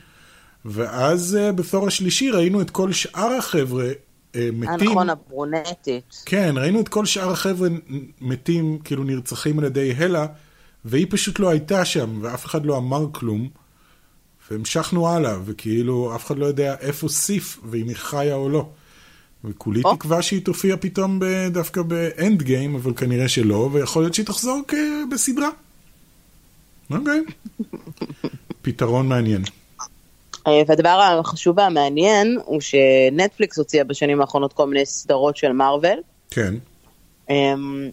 [0.64, 3.87] ואז אה, בתור השלישי ראינו את כל שאר החבר'ה
[4.37, 4.90] אה, מתים.
[4.90, 6.22] נכון, הברונטית.
[6.26, 7.69] כן, ראינו את כל שאר החבר'ה
[8.21, 10.27] מתים, כאילו נרצחים על ידי הלה,
[10.85, 13.48] והיא פשוט לא הייתה שם, ואף אחד לא אמר כלום.
[14.50, 18.69] והמשכנו הלאה, וכאילו אף אחד לא יודע איפה סיף, ואם היא חיה או לא.
[19.45, 19.97] וכולי או.
[19.97, 24.63] תקווה שהיא תופיע פתאום ב- דווקא באנד גיים, אבל כנראה שלא, ויכול להיות שהיא תחזור
[25.13, 25.49] בסדרה.
[26.91, 27.21] אוקיי.
[28.63, 29.43] פתרון מעניין.
[30.47, 35.99] אה, והדבר החשוב והמעניין הוא שנטפליקס הוציאה בשנים האחרונות כל מיני סדרות של מארוול.
[36.31, 36.55] כן,
[37.31, 37.91] אמ,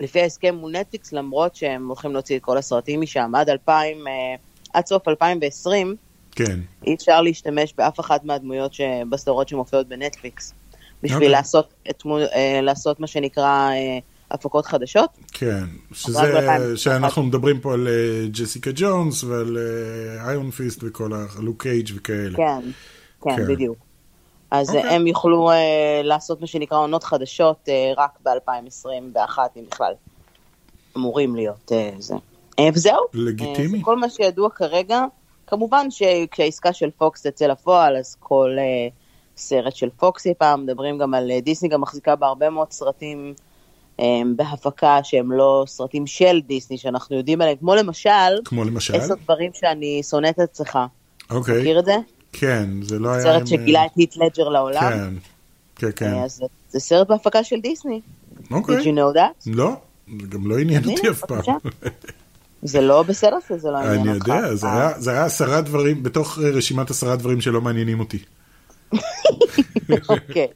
[0.00, 4.12] לפי ההסכם מול נטפליקס, למרות שהם הולכים להוציא את כל הסרטים משם עד 2000, אה,
[4.74, 5.96] עד סוף 2020,
[6.36, 6.60] כן.
[6.86, 8.72] אי אפשר להשתמש באף אחת מהדמויות
[9.10, 10.54] בסדרות שמופיעות בנטפליקס.
[11.02, 11.28] בשביל אוקיי.
[11.28, 13.98] לעשות, את, אה, לעשות מה שנקרא אה,
[14.30, 15.10] הפקות חדשות.
[15.32, 16.76] כן, שזה, ב-2021.
[16.76, 19.58] שאנחנו מדברים פה על אה, ג'סיקה ג'ונס ועל
[20.28, 21.24] איון פיסט וכל ה...
[21.38, 22.36] לוק קייג' וכאלה.
[22.36, 22.60] כן,
[23.22, 23.46] כן, כן.
[23.48, 23.76] בדיוק.
[24.50, 24.94] אז אוקיי.
[24.94, 29.92] הם יוכלו אה, לעשות מה שנקרא עונות חדשות אה, רק ב-2021, אם בכלל.
[30.96, 32.14] אמורים להיות אה, זה.
[32.58, 33.00] אה, וזהו.
[33.14, 33.74] לגיטימי.
[33.74, 35.04] אה, זה כל מה שידוע כרגע.
[35.46, 38.88] כמובן שכשהעסקה של פוקס תצא לפועל, אז כל אה,
[39.36, 43.34] סרט של פוקס יהיה פעם, מדברים גם על אה, דיסני, גם מחזיקה בהרבה מאוד סרטים
[44.00, 44.04] אה,
[44.36, 48.10] בהפקה שהם לא סרטים של דיסני, שאנחנו יודעים עליהם, כמו למשל,
[48.44, 48.94] כמו למשל?
[48.96, 50.78] עשר דברים שאני שונאת אצלך.
[51.30, 51.60] אוקיי.
[51.60, 51.96] מכיר את זה?
[52.32, 53.22] כן, זה לא היה...
[53.22, 54.80] סרט עם, שגילה אה, את היט לג'ר לעולם.
[54.80, 55.14] כן,
[55.76, 56.14] כן, כן.
[56.14, 58.00] אז זה- זה סרט בהפקה של דיסני.
[58.50, 58.76] אוקיי.
[58.76, 59.46] Did you know that?
[59.46, 59.70] לא,
[60.20, 61.38] זה גם לא עניין אותי אף פעם.
[62.62, 64.28] זה לא בסדר שזה לא עניין אני אותך.
[64.28, 68.00] יודע, זה אה, היה- זה היה עשרה דברים, בתוך אה, רשימת עשרה דברים שלא מעניינים
[68.00, 68.18] אותי.
[70.08, 70.46] אוקיי.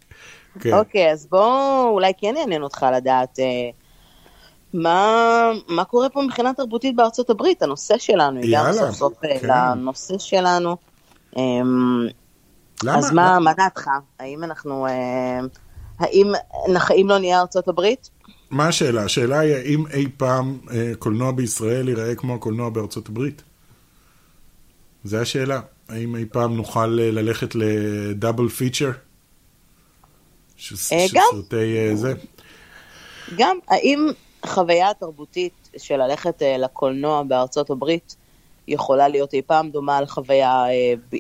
[0.61, 0.73] כן.
[0.73, 3.45] אוקיי, אז בוא, אולי כן יעניין אותך לדעת אה,
[4.75, 5.25] מה,
[5.69, 9.49] מה קורה פה מבחינה תרבותית בארצות הברית, הנושא שלנו, הגענו סוף סוף אה, כן.
[9.49, 10.77] לנושא שלנו.
[11.37, 12.07] אמ,
[12.85, 12.99] למה?
[12.99, 13.87] אז מה, מה דעתך?
[14.21, 14.93] האם אנחנו, אה,
[15.99, 16.33] האם,
[16.89, 18.11] האם לא נהיה ארצות הברית?
[18.51, 19.05] מה השאלה?
[19.05, 23.43] השאלה היא האם אי פעם אה, קולנוע בישראל ייראה כמו הקולנוע בארצות הברית?
[25.05, 25.61] זה השאלה.
[25.89, 28.91] האם אי פעם נוכל אה, ללכת לדאבל פיצ'ר?
[30.57, 31.23] ש- אה, גם.
[31.31, 32.13] סרטי אה, זה?
[33.37, 34.07] גם, האם
[34.43, 38.17] החוויה התרבותית של ללכת לקולנוע בארצות הברית
[38.69, 40.65] יכולה להיות אי פעם דומה לחוויה,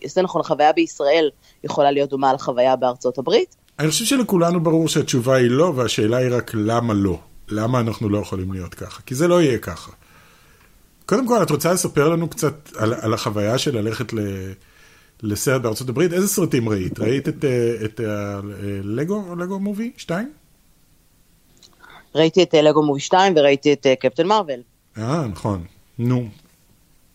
[0.06, 1.30] זה נכון, החוויה בישראל
[1.64, 3.56] יכולה להיות דומה לחוויה בארצות הברית?
[3.80, 7.18] אני חושב שלכולנו ברור שהתשובה היא לא, והשאלה היא רק למה לא.
[7.48, 9.02] למה אנחנו לא יכולים להיות ככה?
[9.02, 9.92] כי זה לא יהיה ככה.
[11.06, 14.18] קודם כל, את רוצה לספר לנו קצת על, על החוויה של ללכת ל,
[15.22, 16.12] לסרט בארצות הברית?
[16.12, 16.98] איזה סרטים ראית?
[16.98, 18.40] ראית את, אה, את אה,
[18.84, 20.32] לגו, מובי 2?
[22.14, 24.62] ראיתי את אה, Lego Movie 2 וראיתי את אה, קפטן מארוול.
[24.98, 25.64] אה, נכון.
[25.98, 26.28] נו.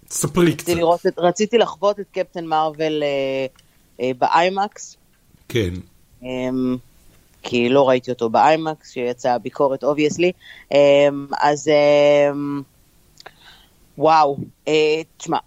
[0.09, 0.61] ספרי קצת.
[0.61, 3.45] רציתי, לראות את, רציתי לחוות את קפטן מארוול אה,
[4.01, 4.97] אה, באיימקס,
[5.49, 5.73] כן.
[6.25, 6.49] אה,
[7.43, 10.31] כי לא ראיתי אותו באיימקס, שיצאה ביקורת obviously.
[10.73, 11.07] אה,
[11.41, 12.31] אז אה,
[13.97, 15.37] וואו, אה, תשמע,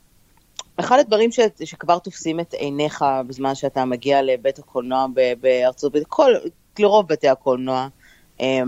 [0.77, 5.07] אחד הדברים ש, שכבר תופסים את עיניך בזמן שאתה מגיע לבית הקולנוע
[5.41, 6.33] בארצות הברית, כל,
[6.79, 7.89] לרוב בתי הקולנוע,
[8.41, 8.61] אה,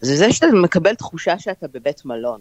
[0.00, 2.40] זה זה שאתה מקבל תחושה שאתה בבית מלון.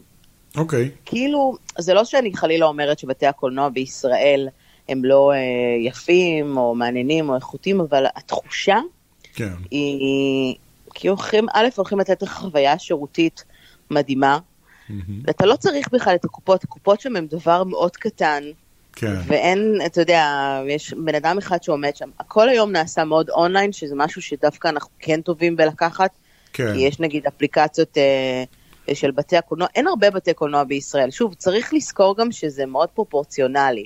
[0.57, 0.91] אוקיי.
[1.05, 4.47] כאילו, זה לא שאני חלילה אומרת שבתי הקולנוע בישראל
[4.89, 5.37] הם לא אה,
[5.79, 8.79] יפים או מעניינים או איכותיים, אבל התחושה
[9.33, 9.53] כן.
[9.71, 10.55] היא,
[10.93, 13.43] כי הולכים, א', הולכים לתת לך חוויה שירותית
[13.91, 14.39] מדהימה,
[14.89, 15.21] מהמם.
[15.23, 18.43] ואתה לא צריך בכלל את הקופות, הקופות שם הם דבר מאוד קטן,
[18.93, 19.15] כן.
[19.27, 20.25] ואין, אתה יודע,
[20.67, 24.89] יש בן אדם אחד שעומד שם, הכל היום נעשה מאוד אונליין, שזה משהו שדווקא אנחנו
[24.99, 26.11] כן טובים בלקחת,
[26.53, 26.73] כן.
[26.73, 28.43] כי יש נגיד אפליקציות אה,
[28.95, 31.11] של בתי הקולנוע, אין הרבה בתי קולנוע בישראל.
[31.11, 33.85] שוב, צריך לזכור גם שזה מאוד פרופורציונלי,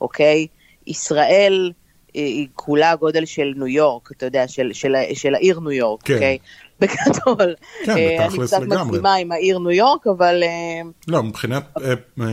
[0.00, 0.46] אוקיי?
[0.86, 1.72] ישראל
[2.14, 6.02] היא, היא כולה הגודל של ניו יורק, אתה יודע, של, של, של העיר ניו יורק,
[6.02, 6.14] כן.
[6.14, 6.38] אוקיי?
[6.80, 7.54] בגדול.
[7.84, 8.84] כן, אה, אני בתכלס קצת לגמרי.
[8.84, 12.26] מגזימה עם העיר ניו יורק, אבל אה, לא, מבחינת אה, אה,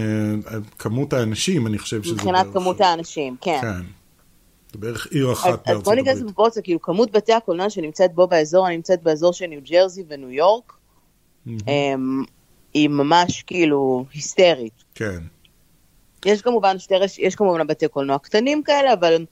[0.79, 3.59] כמות האנשים, אני חושב שזה מבחינת כמות האנשים, כן.
[3.61, 3.81] כן.
[4.73, 6.23] זה בערך עיר אז, אחת אז בארצות בוא ניכנס הברית.
[6.23, 10.31] לפרופורציה, כאילו כמות בתי הקולנוע שנמצאת בו באזור, אני נמצאת באזור של ניו ג'רזי וניו
[10.31, 10.73] יורק.
[11.47, 12.23] אמ,
[12.73, 14.83] היא ממש כאילו היסטרית.
[14.95, 15.19] כן.
[16.25, 17.19] יש כמובן שתי רש...
[17.19, 19.25] יש כמובן בתי קולנוע קטנים כאלה, אבל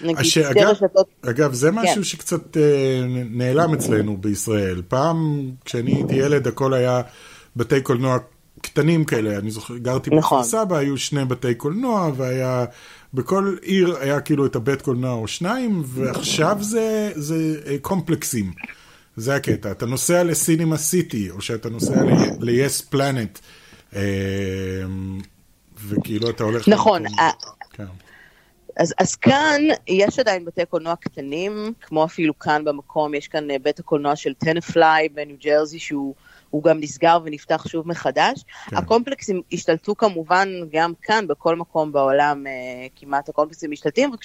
[0.00, 2.02] נגיד שתי אגב- רשתות, אגב, זה משהו כן.
[2.02, 4.82] שקצת אה, נעלם אצלנו בישראל.
[4.88, 7.00] פעם, כשאני הייתי ילד, הכל היה
[7.56, 8.18] בתי קולנוע
[8.60, 9.38] קטנים כאלה.
[9.38, 10.38] אני זוכר, גרתי נכון.
[10.38, 12.64] בכפר סבא, היו שני בתי קולנוע, והיה...
[13.14, 18.52] בכל עיר היה כאילו את הבית קולנוע או שניים, ועכשיו זה, זה אה, קומפלקסים.
[19.16, 19.70] זה הקטע.
[19.70, 22.02] אתה נוסע לסינימה סיטי, או שאתה נוסע
[22.40, 23.38] ל-yes planet,
[23.96, 24.02] אה,
[25.88, 26.68] וכאילו אתה הולך...
[26.68, 27.30] נכון, למקום- ה-
[27.70, 27.84] כן.
[28.76, 33.56] אז, אז כאן יש עדיין בתי קולנוע קטנים, כמו אפילו כאן במקום, יש כאן אה,
[33.58, 36.14] בית הקולנוע של טנפליי בניו ג'רזי, שהוא
[36.50, 38.44] הוא גם נסגר ונפתח שוב מחדש.
[38.70, 38.76] כן.
[38.76, 42.52] הקומפלקסים השתלטו כמובן גם כאן, בכל מקום בעולם אה,
[42.96, 44.20] כמעט הקומפלקסים משתלטים, רק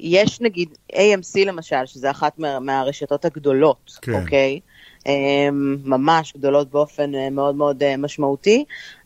[0.00, 4.12] שיש נגיד AMC למשל, שזה אחת מה, מהרשתות הגדולות, כן.
[4.22, 4.60] אוקיי?
[5.06, 5.48] אה,
[5.84, 8.64] ממש גדולות באופן אה, מאוד מאוד אה, משמעותי.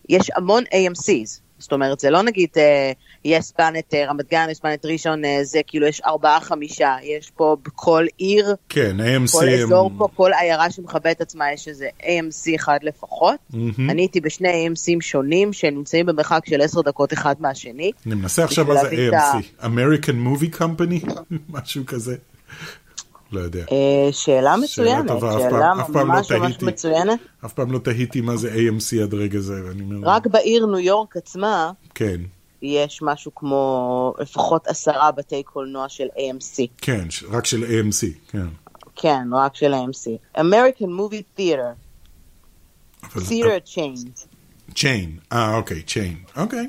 [0.09, 2.92] יש המון AMCs, זאת אומרת, זה לא נגיד אה,
[3.24, 7.30] יש פלנט אה, רמת גן, יש פלנט ראשון, אה, זה כאילו יש ארבעה חמישה, יש
[7.36, 9.48] פה בכל עיר, כן, AMC כל.
[9.48, 13.34] אזור פה, כל עיירה שמכבדת את עצמה יש איזה AMC אחד לפחות.
[13.50, 13.90] מהמם.
[13.90, 17.92] אני הייתי בשני AMCים שונים שנמצאים במרחק של עשר דקות אחד מהשני.
[18.06, 21.12] אני מנסה עכשיו מה זה את AMC, American Movie Company,
[21.54, 22.16] משהו כזה.
[23.33, 23.64] לא יודע.
[23.72, 26.64] אה, שאלה מצוינת, טובה, אף שאלה אף פעם לא ממש ממש תהיתי.
[26.64, 27.20] מצוינת.
[27.45, 30.79] אף פעם לא תהיתי מה זה AMC עד רגע זה, ואני אומר, רק בעיר ניו
[30.79, 32.20] יורק עצמה כן,
[32.62, 36.66] יש משהו כמו לפחות עשרה בתי קולנוע של AMC.
[36.79, 38.47] כן, רק של AMC, כן.
[38.97, 40.39] כן, רק של AMC.
[40.39, 41.89] American Movie Theater.
[43.16, 44.26] theater chain.
[44.74, 45.18] צ'יין.
[45.33, 46.16] אה, אוקיי, צ'יין.
[46.37, 46.68] אוקיי.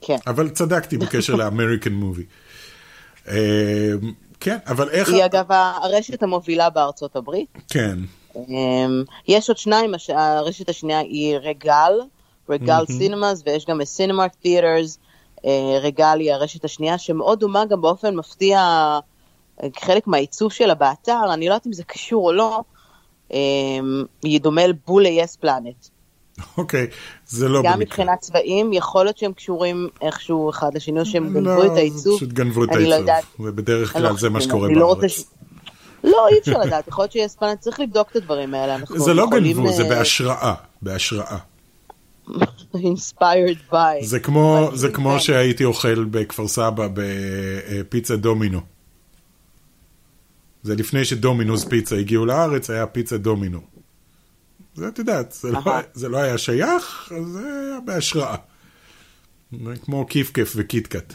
[0.00, 0.16] כן.
[0.26, 2.24] אבל צדקתי בקשר לאמריקן מובי.
[4.40, 5.08] כן, אבל איך...
[5.08, 7.58] היא אגב הרשת המובילה בארצות הברית.
[7.68, 7.98] כן.
[8.36, 12.00] אמ, יש עוד שניים, הרשת השנייה היא רגל,
[12.48, 14.98] רגל סינמאס, ויש גם סינמארק תיאטרס,
[15.80, 18.58] רגל היא הרשת השנייה, שמאוד דומה גם באופן מפתיע,
[19.62, 22.60] אה, חלק מהעיצוב שלה באתר, אני לא יודעת אם זה קשור או לא,
[23.30, 25.90] אמ, היא דומה לבול ל-yes planet.
[26.58, 26.86] אוקיי,
[27.26, 27.76] זה לא גם במקרה.
[27.76, 32.16] מבחינת צבעים, יכול להיות שהם קשורים איכשהו אחד לשני, או שהם גנבו לא, את העיצוב.
[32.16, 33.10] פשוט גנבו את לא העיצוב.
[33.40, 35.24] ובדרך אני לא כלל זה מה שקורה לא בארץ.
[36.04, 38.76] לא, אי אפשר לדעת, יכול להיות שיש פלנט, צריך לבדוק את הדברים האלה.
[38.96, 40.54] זה לא גנבו, זה אה, בהשראה.
[40.82, 41.36] בהשראה.
[42.74, 44.02] inspired by.
[44.02, 44.94] זה כמו, זה כן.
[44.94, 48.60] כמו שהייתי אוכל בכפר סבא בפיצה דומינו.
[50.62, 53.60] זה לפני שדומינוס פיצה הגיעו לארץ, היה פיצה דומינו.
[54.74, 55.60] זה את יודעת, זה, לא.
[55.92, 58.36] זה לא היה שייך, אז זה היה בהשראה.
[59.64, 61.12] זה כמו כיף-כיף וקיטקאט.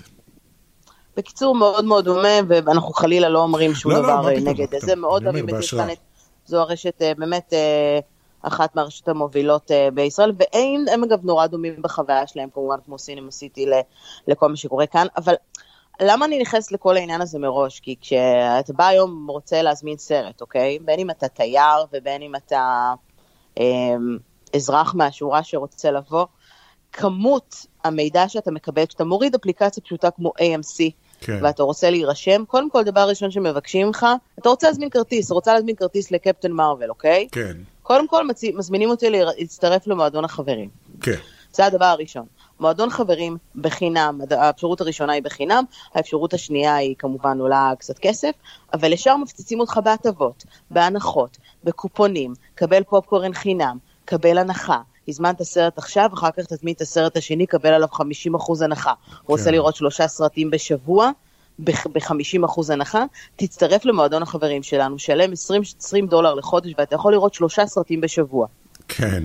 [1.18, 4.82] בקיצור, מאוד מאוד דומה, ואנחנו חלילה לא אומרים שום לא, לא, דבר פתאום, נגד פתאום.
[4.82, 4.96] זה.
[4.96, 5.98] מאוד אוהבים את.
[6.46, 8.00] זו הרשת אה, באמת אה,
[8.42, 13.66] אחת מהרשתות המובילות בישראל, והם הם אגב נורא דומים בחוויה שלהם, כמובן כמו סינמה סיטי
[13.66, 13.82] ל-
[14.28, 15.34] לכל מה שקורה כאן, אבל
[16.02, 17.80] למה אני נכנסת לכל העניין הזה מראש?
[17.80, 20.80] כי כשאתה בא היום רוצה להזמין סרט, אוקיי?
[20.80, 22.94] בין אם אתה תייר ובין אם אתה
[24.56, 26.26] אזרח מהשורה שרוצה לבוא,
[26.94, 30.92] כמות המידע שאתה מקבל, כשאתה מוריד אפליקציה פשוטה כמו AMC,
[31.22, 31.40] כן.
[31.42, 34.06] ואתה רוצה להירשם, קודם כל, דבר ראשון שמבקשים ממך,
[34.40, 37.28] אתה רוצה להזמין כרטיס, רוצה להזמין כרטיס לקפטן מרוויל, אוקיי?
[37.32, 40.70] כן, קודם כל, מצי, מזמינים אותי להצטרף למועדון החברים.
[41.02, 41.18] כן.
[41.54, 42.26] זה הדבר הראשון.
[42.60, 48.32] מועדון חברים בחינם, האפשרות הראשונה היא בחינם, האפשרות השנייה היא כמובן עולה קצת כסף,
[48.74, 54.82] אבל ישר מפציצים אותך בהטבות, בהנחות, בקופונים, קבל פופקורן חינם, קבל הנחה.
[55.08, 58.94] הזמנת סרט עכשיו, אחר כך תזמין את הסרט השני, קבל עליו 50% הנחה.
[59.26, 61.12] רוצה לראות שלושה סרטים בשבוע,
[61.60, 63.04] ב-50% הנחה,
[63.36, 68.48] תצטרף למועדון החברים שלנו, שלם 20, 20 דולר לחודש, ואתה יכול לראות שלושה סרטים בשבוע.
[68.88, 69.24] כן.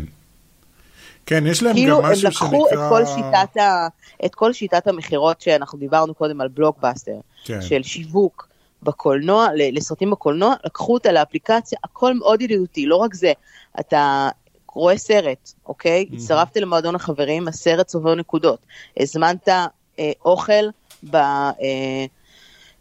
[1.26, 2.86] כן, יש להם כאילו גם הם משהו לקחו שנקרא...
[2.86, 3.88] את כל שיטת, ה...
[4.26, 7.62] את כל שיטת המכירות שאנחנו דיברנו קודם על בלוקבאסטר, כן.
[7.62, 8.49] של שיווק
[8.82, 13.32] בקולנוע, לסרטים בקולנוע, לקחו אותה לאפליקציה, הכל מאוד ידידותי, לא רק זה,
[13.80, 14.28] אתה
[14.72, 16.06] רואה סרט, אוקיי?
[16.12, 18.58] הצטרפת למועדון החברים, הסרט צובר נקודות,
[18.96, 20.64] הזמנת אה, אוכל
[21.10, 21.16] ב...
[21.16, 22.06] אה,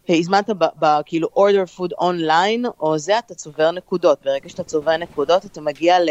[0.08, 4.18] הזמנת ב, ב, כאילו order food online, או זה, אתה צובר נקודות.
[4.24, 6.08] ברגע שאתה צובר נקודות, אתה מגיע ל,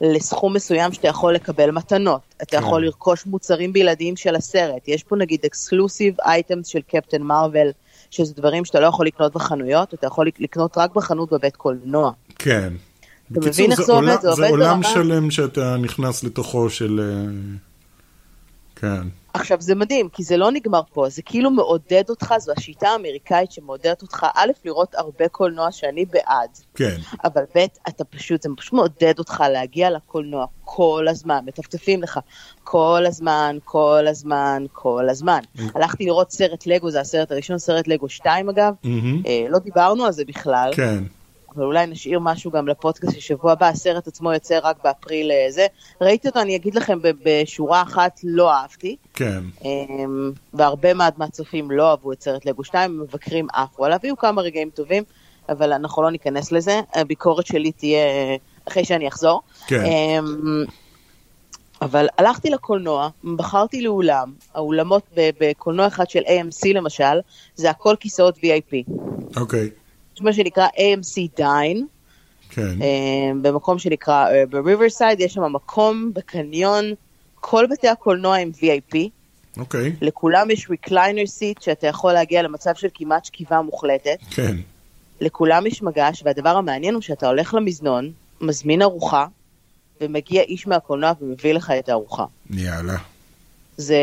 [0.00, 2.20] לסכום מסוים שאתה יכול לקבל מתנות.
[2.36, 2.58] אתה כן.
[2.58, 4.88] יכול לרכוש מוצרים בלעדיים של הסרט.
[4.88, 7.72] יש פה נגיד exclusive items של קפטן מארוול,
[8.10, 12.10] שזה דברים שאתה לא יכול לקנות בחנויות, אתה יכול לקנות רק בחנות בבית קולנוע.
[12.38, 12.72] כן.
[13.32, 14.14] אתה בקיצור, מבין איך זה עובד?
[14.14, 17.00] זה זה עובד עולם ברמה- שלם שאתה נכנס לתוכו של...
[18.80, 19.02] כן.
[19.34, 23.52] עכשיו זה מדהים, כי זה לא נגמר פה, זה כאילו מעודד אותך, זו השיטה האמריקאית
[23.52, 26.96] שמעודדת אותך, א', לראות הרבה קולנוע שאני בעד, כן.
[27.24, 32.20] אבל ב', אתה פשוט, זה פשוט מעודד אותך להגיע לקולנוע כל הזמן, מטפטפים לך
[32.64, 35.40] כל הזמן, כל הזמן, כל הזמן.
[35.74, 39.22] הלכתי לראות סרט לגו, זה הסרט הראשון, סרט לגו 2 אגב, מהמם.
[39.26, 41.04] אה, לא דיברנו על זה בכלל, כן.
[41.56, 45.46] אבל אולי נשאיר משהו גם לפודקאסט של שבוע הבא, הסרט עצמו יוצא רק באפריל אה,
[45.50, 45.66] זה.
[46.00, 48.96] ראיתי אותו, אני אגיד לכם, בשורה אחת לא אהבתי.
[49.14, 49.40] כן.
[49.64, 54.42] אמ, והרבה מעט מהצופים לא אהבו את סרט לגו 2, מבקרים עפו עליו, היו כמה
[54.42, 55.04] רגעים טובים,
[55.48, 58.36] אבל אנחנו לא ניכנס לזה, הביקורת שלי תהיה אה,
[58.68, 59.42] אחרי שאני אחזור.
[59.66, 59.84] כן.
[59.84, 60.64] אמ,
[61.82, 67.20] אבל הלכתי לקולנוע, בחרתי לאולם, האולמות בקולנוע אחד של AMC למשל,
[67.54, 68.92] זה הכל כיסאות VIP.
[69.36, 69.70] אוקיי.
[70.18, 71.82] יש מה שנקרא AMC Dine,
[72.50, 72.82] כן.
[72.82, 76.84] אמ, במקום שנקרא אה, בריברסייד, יש שם מקום בקניון,
[77.34, 78.96] כל בתי הקולנוע הם VIP.
[79.56, 79.92] אוקיי.
[80.00, 84.18] לכולם יש recliner seat שאתה יכול להגיע למצב של כמעט שכיבה מוחלטת.
[84.30, 84.56] כן.
[85.20, 89.26] לכולם יש מגש, והדבר המעניין הוא שאתה הולך למזנון, מזמין ארוחה,
[90.00, 92.24] ומגיע איש מהקולנוע ומביא לך את הארוחה.
[92.50, 92.96] יאללה.
[93.76, 93.96] זה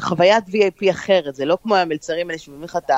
[0.00, 2.90] חוויית VIP אחרת, זה לא כמו המלצרים האלה שמביאים לך את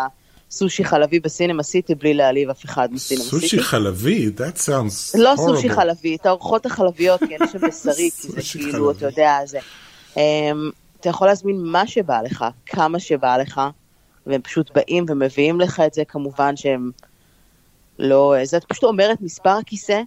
[0.54, 3.36] הסושי חלבי בסינמה סיטי בלי להעליב אף אחד מסינמה סיטי.
[3.40, 4.30] סושי חלבי?
[4.36, 5.36] That sounds לא horrible.
[5.36, 8.90] סושי חלבי, את הארוחות החלביות, כי אין שם בשרי, כי זה סושי כאילו.
[8.90, 9.58] אתה יודע, זה.
[10.14, 10.18] Um,
[11.00, 13.60] אתה יכול להזמין מה שבא לך, כמה שבא לך,
[14.26, 16.90] והם פשוט באים ומביאים לך את זה, כמובן שהם
[17.98, 18.34] לא...
[18.44, 20.00] זה את פשוט אומר את מספר הכיסא,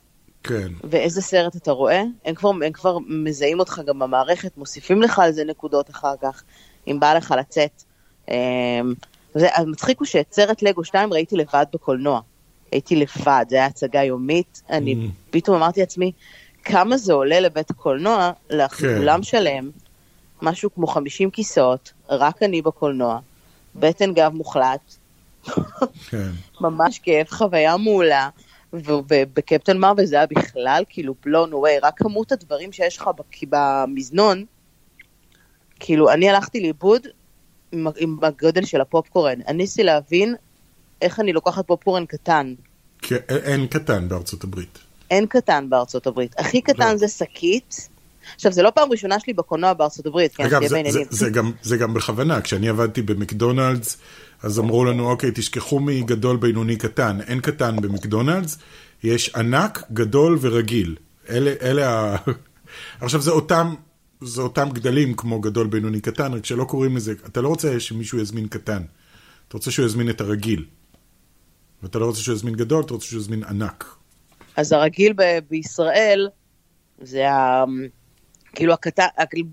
[0.43, 0.68] כן.
[0.84, 5.32] ואיזה סרט אתה רואה, הם כבר, הם כבר מזהים אותך גם במערכת, מוסיפים לך על
[5.32, 6.43] זה נקודות אחר כך,
[6.88, 7.84] אם בא לך לצאת.
[9.55, 12.21] המצחיק הוא שאת סרט לגו 2 ראיתי לבד בקולנוע.
[12.71, 15.31] הייתי לבד, זו הייתה הצגה יומית, אני Mm.
[15.31, 16.11] פתאום אמרתי לעצמי,
[16.63, 18.57] כמה זה עולה לבית הקולנוע, כן.
[18.88, 19.69] לאולם שלם,
[20.41, 23.19] משהו כמו 50 כיסאות, רק אני בקולנוע,
[23.75, 24.95] בטן גב מוחלט,
[26.09, 26.29] כן.
[26.61, 28.29] ממש כיף, חוויה מעולה,
[28.73, 33.09] ובקפטן מרוויל זה היה בכלל כאילו בלון ווי, רק כמות הדברים שיש לך
[33.49, 34.45] במזנון,
[35.79, 37.07] כאילו אני הלכתי לאיבוד
[37.72, 40.36] עם, עם הגודל של הפופקורן, אני ניסיתי להבין
[41.01, 42.53] איך אני לוקחת פופקורן קטן.
[43.01, 44.80] כי אין קטן בארצות הברית.
[45.11, 46.97] אין קטן בארצות הברית, הכי קטן לא.
[46.97, 47.89] זה שקית.
[48.36, 51.26] עכשיו, זה לא פעם ראשונה שלי בקולנוע בארצות הברית, כן, אגב, שתהיה זה, זה.
[51.26, 53.97] זה, גם, זה גם בכוונה, כשאני עבדתי במקדונלדס,
[54.43, 57.22] אז אמרו לנו, אוקיי, תשכחו מגדול, בינוני, קטן.
[57.28, 58.57] אין קטן במקדונלדס,
[59.03, 60.95] יש ענק, גדול ורגיל.
[61.30, 62.15] אלה, אלה ה...
[63.01, 63.76] עכשיו, זה אותם,
[64.22, 68.20] זה אותם גדלים כמו גדול, בינוני, קטן, רק שלא קוראים לזה, אתה לא רוצה שמישהו
[68.20, 68.82] יזמין קטן.
[69.47, 70.65] אתה רוצה שהוא יזמין את הרגיל.
[71.84, 73.95] ואתה לא רוצה שהוא יזמין גדול, אתה רוצה שהוא יזמין ענק.
[74.55, 76.30] אז הרגיל ב- בישראל,
[77.01, 77.63] זה ה...
[78.55, 79.05] כאילו הקטן,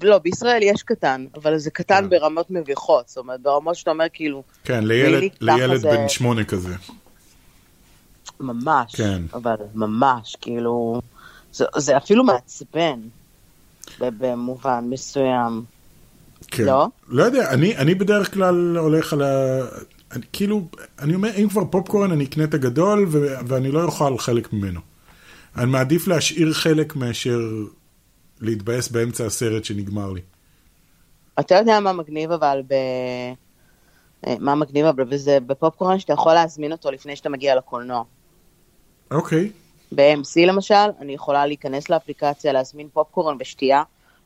[0.02, 2.08] לא, בישראל יש קטן, אבל זה קטן כן.
[2.10, 6.74] ברמות מביכות, זאת אומרת, ברמות שאתה אומר כאילו, כן, לילד, לילד זה- בן שמונה כזה.
[8.40, 9.22] ממש, כן.
[9.34, 11.00] אבל ממש, כאילו,
[11.52, 13.00] זה, זה אפילו מעצבן,
[14.00, 15.64] במובן מסוים.
[16.48, 16.64] כן.
[16.64, 16.86] לא?
[17.08, 19.60] לא יודע, אני, אני בדרך כלל הולך על ה...
[20.12, 20.68] אני, כאילו,
[20.98, 24.80] אני אומר, אם כבר פופקורן, אני אקנה את הגדול, ו, ואני לא אוכל חלק ממנו.
[25.56, 27.38] אני מעדיף להשאיר חלק מאשר
[28.40, 30.20] להתבאס באמצע הסרט שנגמר לי.
[31.40, 32.72] אתה יודע מה מגניב אבל ב...
[34.26, 38.02] אה, מה מגניב אבל וזה בפופקורן שאתה יכול להזמין אותו לפני שאתה מגיע לקולנוע.
[39.10, 39.50] אוקיי,
[39.94, 43.82] ב-MC למשל, אני יכולה להיכנס לאפליקציה, להזמין פופקורן ושתייה,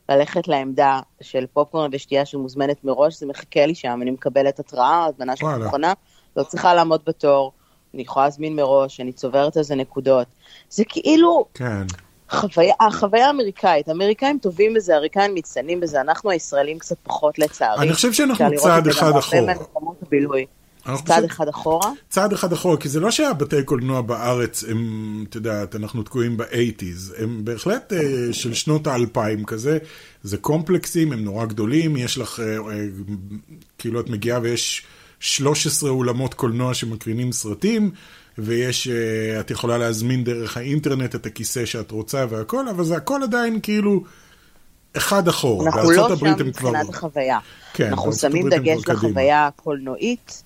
[0.09, 5.37] ללכת לעמדה של פופקורן ושתייה שמוזמנת מראש, זה מחכה לי שם, אני מקבלת התראה, הזמנה
[5.37, 5.49] שלי.
[5.65, 5.93] מוכנה,
[6.37, 7.53] לא צריכה לעמוד בתור,
[7.95, 10.27] אני יכולה להזמין מראש, אני צוברת על זה נקודות.
[10.71, 11.83] זה כאילו כן.
[12.31, 17.87] חוויה, החוויה האמריקאית, האמריקאים טובים בזה, האמריקאים מצטיינים בזה, אנחנו הישראלים קצת פחות לצערי.
[17.87, 19.53] אני חושב שאנחנו צעד אחד אחורה.
[20.97, 25.77] צעד אחד אחורה, צעד אחד אחורה, כי זה לא שהבתי קולנוע בארץ הם, את יודעת,
[25.77, 27.99] אנחנו תקועים באייטיז, הם בהחלט אה,
[28.33, 29.79] של שנות האלפיים כזה,
[30.23, 32.87] זה קומפלקסים, הם נורא גדולים, יש לך, אה, אה,
[33.79, 34.83] כאילו את מגיעה ויש
[35.21, 37.91] 13 אולמות קולנוע שמקרינים סרטים,
[38.39, 38.89] ויש,
[39.41, 44.05] את יכולה להזמין דרך האינטרנט את הכיסא שאת רוצה והכל, אבל זה הכל עדיין כאילו
[44.97, 45.67] אחד אחורה.
[45.67, 47.39] אנחנו לא שם מבחינת החוויה.
[47.75, 48.89] כן, אנחנו שמים דגש.
[48.89, 50.43] לחוויה הקולנועית,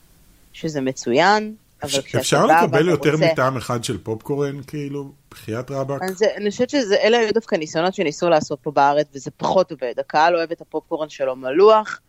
[0.53, 6.03] שזה מצוין, אבל כשאתה אפשר לקבל יותר רוצה- מטעם אחד של פופקורן, כאילו, בחייאת רבאק?
[6.03, 9.95] אז אני חושבת שאלה היו דווקא ניסיונות שניסו לעשות פה בארץ, וזה פחות עובד.
[9.99, 12.01] הקהל אוהב את הפופקורן שלו מלוח,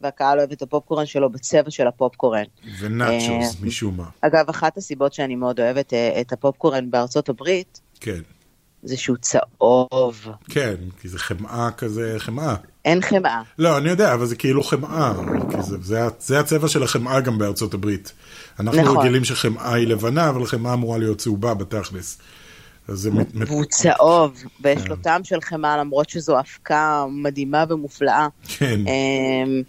[0.00, 2.44] והקהל אוהב את הפופקורן שלו בצבע של הפופקורן.
[2.80, 4.04] ונאצ'וס, אה, משום מה.
[4.20, 8.20] אגב, אחת הסיבות שאני מאוד אוהבת אה, את הפופקורן בארצות הברית, כן.
[8.82, 10.26] זה שהוא צהוב.
[10.50, 12.54] כן, כי זה חמאה כזה, חמאה.
[12.84, 13.42] אין חמאה.
[13.58, 15.12] לא, אני יודע, אבל זה כאילו חמאה.
[15.60, 18.12] זה, זה, זה הצבע של החמאה גם בארצות הברית.
[18.60, 18.98] אנחנו נכון.
[18.98, 22.18] רגילים שחמאה היא לבנה, אבל חמאה אמורה להיות צהובה בתכלס.
[22.88, 24.88] אז והוא צהוב, ויש כן.
[24.88, 28.28] לו טעם של חמאה, למרות שזו אבקה מדהימה ומופלאה.
[28.58, 29.62] כן, אמ,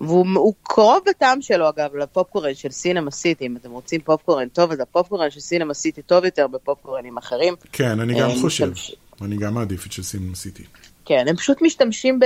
[0.00, 3.46] והוא הוא קרוב בטעם שלו, אגב, לפופקורן של סינמה סיטי.
[3.46, 7.54] אם אתם רוצים פופקורן טוב, אז הפופקורן של סינמה סיטי טוב יותר בפופקורנים אחרים.
[7.72, 8.70] כן, אני גם אה, חושב.
[8.72, 10.62] משתמש- אני גם מעדיף את של סינמה סיטי.
[11.04, 12.20] כן, הם פשוט משתמשים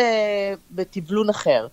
[0.70, 1.66] בתבלון אחר.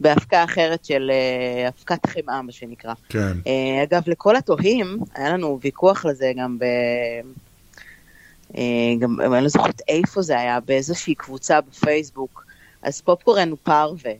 [0.00, 2.94] בהפקה אחרת של אה, אבקת חמאה, מה שנקרא.
[3.08, 6.64] כן, אה, אגב, לכל התוהים, היה לנו ויכוח לזה גם ב...
[9.00, 12.44] גם, אני לא זוכרת איפה זה היה, באיזושהי קבוצה בפייסבוק.
[12.82, 14.12] אז פופקורן הוא פרווה.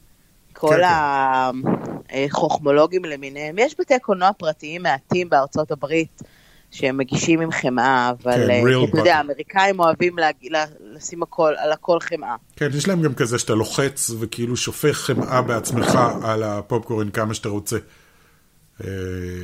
[0.69, 6.23] כל כן, החוכמולוגים למיניהם, יש בתי קולנוע פרטיים מעטים בארצות הברית
[6.71, 9.17] שהם מגישים עם חמאה, אבל כן, אה, אתה יודע.
[9.17, 12.37] האמריקאים אוהבים לה- לשים הכל, על הכל חמאה.
[12.57, 17.49] כן, יש להם גם כזה שאתה לוחץ וכאילו שופך חמאה בעצמך על הפופקורן כמה שאתה
[17.49, 17.77] רוצה.
[18.85, 18.89] אה,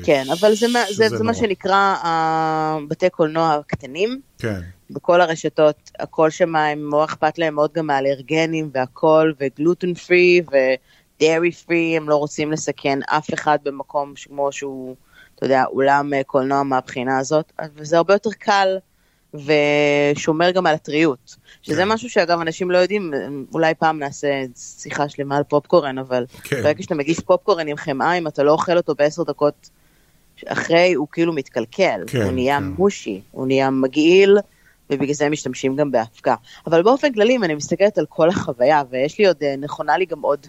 [0.05, 1.35] כן, אבל זה, זה, זה מה.
[1.35, 4.21] שנקרא אה, בתי קולנוע הקטנים.
[4.39, 4.61] כן,
[4.91, 10.43] בכל הרשתות, הכל שם, הם מאוד אכפת להם מאוד גם מהאלרגנים והכל, וגלוטן פרי
[11.21, 14.97] ודיירי פרי, הם לא רוצים לסכן אף אחד במקום כמו שהוא,
[15.35, 18.79] אתה יודע, אולם אה, קולנוע מהבחינה הזאת, וזה הרבה יותר קל
[19.35, 21.37] ושומר גם על הטריות.
[21.63, 21.89] שזה כן.
[21.89, 23.13] משהו שאגב אנשים לא יודעים,
[23.55, 26.63] אולי פעם נעשה שיחה שלמה על פופקורן, אבל כן.
[26.63, 29.71] ברגע שאתה מגיש פופקורן עם חמאה, אם אתה לא אוכל אותו בעשר דקות
[30.47, 32.65] אחרי, הוא כאילו מתקלקל, כן, הוא נהיה כן.
[32.65, 34.39] מושי, הוא נהיה מגעיל,
[34.91, 36.35] ובגלל זה הם משתמשים גם באבקה.
[36.67, 40.07] אבל באופן כללי, אם אני מסתכלת על כל החוויה, ויש לי עוד, אה, נכונה לי
[40.07, 40.47] גם עוד,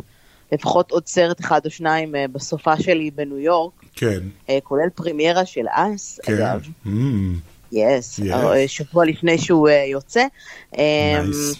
[0.51, 5.45] לפחות עוד סרט אחד או שניים אה, בסופה שלי בניו יורק, כן, אה, כולל פרימיירה
[5.45, 6.33] של אס, כן.
[6.33, 6.61] אגב.
[6.85, 6.89] Mm,
[7.71, 8.33] יס, Yes.
[8.33, 10.23] אה, שבוע לפני שהוא יוצא.
[10.77, 11.57] אה, Nice.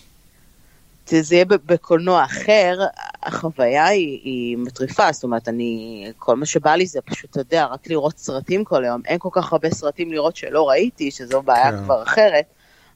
[1.19, 2.79] זה יהיה בקולנוע אחר,
[3.23, 7.65] החוויה היא, היא מטריפה, זאת אומרת, אני, כל מה שבא לי זה פשוט, אתה יודע,
[7.65, 11.71] רק לראות סרטים כל היום, אין כל כך הרבה סרטים לראות שלא ראיתי, שזו בעיה
[11.71, 11.83] כן.
[11.83, 12.45] כבר אחרת,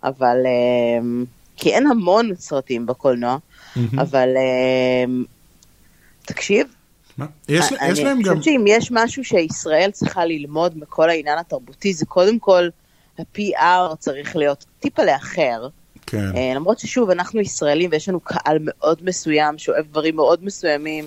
[0.03, 1.23] אבל, אה,
[1.55, 3.37] כי אין המון סרטים בקולנוע,
[3.75, 3.99] מהמם.
[3.99, 5.05] אבל אה,
[6.25, 6.67] תקשיב,
[7.17, 7.25] מה?
[7.49, 8.37] יש אני יש להם גם...
[8.37, 12.69] חושבת שאם יש משהו שישראל צריכה ללמוד מכל העניין התרבותי, זה קודם כל,
[13.19, 15.67] ה-PR צריך להיות טיפה לאחר.
[16.05, 16.35] כן.
[16.35, 21.05] אה, למרות ששוב, אנחנו ישראלים ויש לנו קהל מאוד מסוים שאוהב דברים מאוד מסוימים,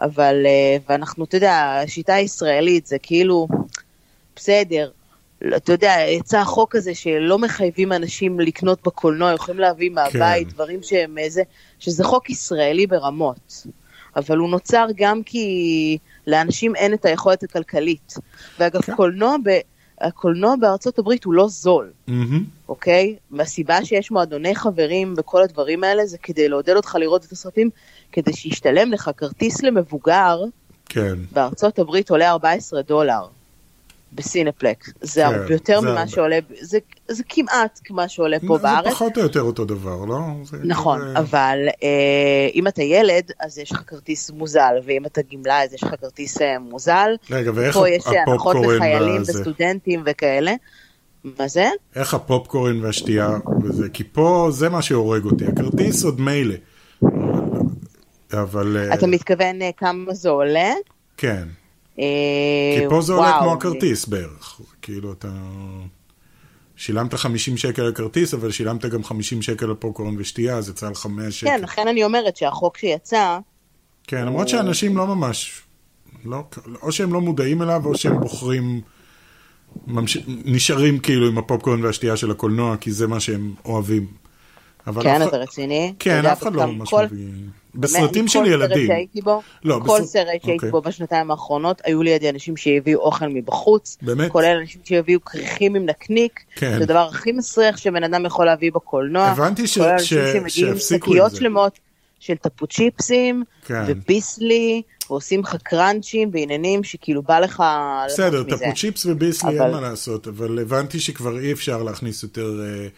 [0.00, 3.48] אבל, אה, ואנחנו, אתה יודע, השיטה הישראלית זה כאילו,
[4.36, 4.90] בסדר,
[5.56, 10.54] אתה יודע, יצא החוק הזה שלא מחייבים אנשים לקנות בקולנוע, יכולים להביא מהבית כן.
[10.54, 11.42] דברים שהם איזה,
[11.78, 13.66] שזה חוק ישראלי ברמות.
[14.18, 18.14] אבל הוא נוצר גם כי לאנשים אין את היכולת הכלכלית.
[18.58, 18.96] ואגב, כן.
[18.96, 19.58] קולנוע, ב,
[20.00, 21.90] הקולנוע בארצות הברית הוא לא זול.
[22.06, 22.44] מהמם.
[22.68, 23.16] אוקיי?
[23.30, 27.70] והסיבה שיש מועדוני חברים וכל הדברים האלה זה כדי לעודד אותך לראות את הסרטים,
[28.12, 30.40] כדי שישתלם לך כרטיס למבוגר
[30.88, 31.14] כן.
[31.32, 33.26] בארצות הברית עולה 14 דולר
[34.12, 34.90] בסינפלקס.
[35.00, 36.10] זה כן, הרבה יותר זה ממה הרבה.
[36.10, 36.78] שעולה, זה,
[37.08, 38.92] זה כמעט מה שעולה פה זה בארץ.
[38.92, 40.18] פחות או יותר אותו דבר, לא?
[40.44, 41.88] זה נכון, כזה- אבל אה,
[42.54, 46.42] אם אתה ילד, אז יש לך כרטיס מוזל, ואם אתה גמלאי, אז יש לך כרטיס
[46.42, 47.10] אה, מוזל.
[47.30, 49.22] רגע, ואיך פה יש הנחות הפופקורן לחיילים?
[49.22, 50.52] וסטודנטים וכאלה.
[51.24, 51.68] מה זה?
[51.96, 53.88] איך הפופקורן והשתייה וזה?
[53.92, 55.44] כי פה זה מה שהורג אותי.
[55.46, 56.54] הכרטיס עוד מילא.
[58.32, 58.76] אבל...
[58.76, 60.72] אה, אתה מתכוון אה, כמה זה עולה?
[61.16, 61.44] כן.
[61.98, 62.04] אה,
[62.80, 64.60] כי פה זה עולה כמו הכרטיס בערך.
[64.82, 65.28] כאילו אתה...
[66.76, 70.90] שילמת 50 שקל על כרטיס, אבל שילמת גם 50 שקל על פופקורן ושתייה, אז יצא
[70.90, 71.50] לך 100 שקל.
[71.50, 73.38] כן, לכן אני אומרת שהחוק שיצא,
[74.08, 75.62] כן, למרות שאנשים לא ממש...
[76.24, 76.44] לא,
[76.82, 78.80] או שהם לא מודעים אליו, או שהם בוחרים...
[79.86, 80.18] ממש...
[80.26, 84.06] נשארים כאילו עם הפופקורן והשתייה של הקולנוע, כי זה מה שהם אוהבים.
[84.88, 85.94] אבל כן, אף אחד- רציני?
[85.98, 87.26] כן, אף אחד לא ממש כל- מביא...
[87.74, 88.90] באמת, בסרטים של ילדים.
[89.24, 90.70] בו, לא, כל בסרט- סרט שהייתי אוקיי.
[90.70, 94.30] בו בשנתיים האחרונות, היו לידי אנשים שהביאו אוכל מבחוץ, באמת?
[94.30, 96.76] כולל אנשים שהביאו כריכים עם נקניק, כן.
[96.76, 100.72] זה הדבר הכי מסריח שבן אדם יכול להביא בקולנוע, הבנתי ש- כולל ש- אנשים שמגיעים
[100.72, 101.36] עם שקיות זה.
[101.36, 101.78] שלמות
[102.20, 103.82] של טפוצ'יפסים, כן.
[103.86, 107.62] וביסלי, ועושים לך קראנצ'ים ועניינים שכאילו בא לך
[108.06, 108.64] בסדר, למות מזה.
[108.64, 112.88] טפוצ'יפס וביסלי אין אבל- מה לעשות, אבל הבנתי שכבר אי אפשר להכניס יותר אה,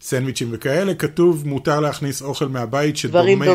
[0.00, 3.46] סנדוויצ'ים וכאלה, כתוב מותר להכניס אוכל מהבית שדומה.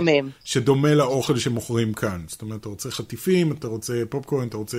[0.43, 2.23] שדומה לאוכל שמוכרים כאן.
[2.27, 4.77] זאת אומרת, אתה רוצה חטיפים, אתה רוצה פופקורן, אתה רוצה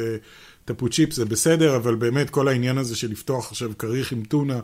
[0.65, 4.61] טפוצ'יפס, זה בסדר, אבל באמת כל העניין הזה של לפתוח עכשיו כריך עם טונה,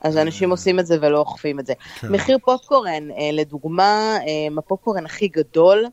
[0.00, 1.72] אז אנשים עושים את זה ולא אוכפים את זה.
[2.00, 2.12] כן.
[2.12, 5.84] מחיר פופקורן, אה, לדוגמה, אה, הפופקורן הכי גדול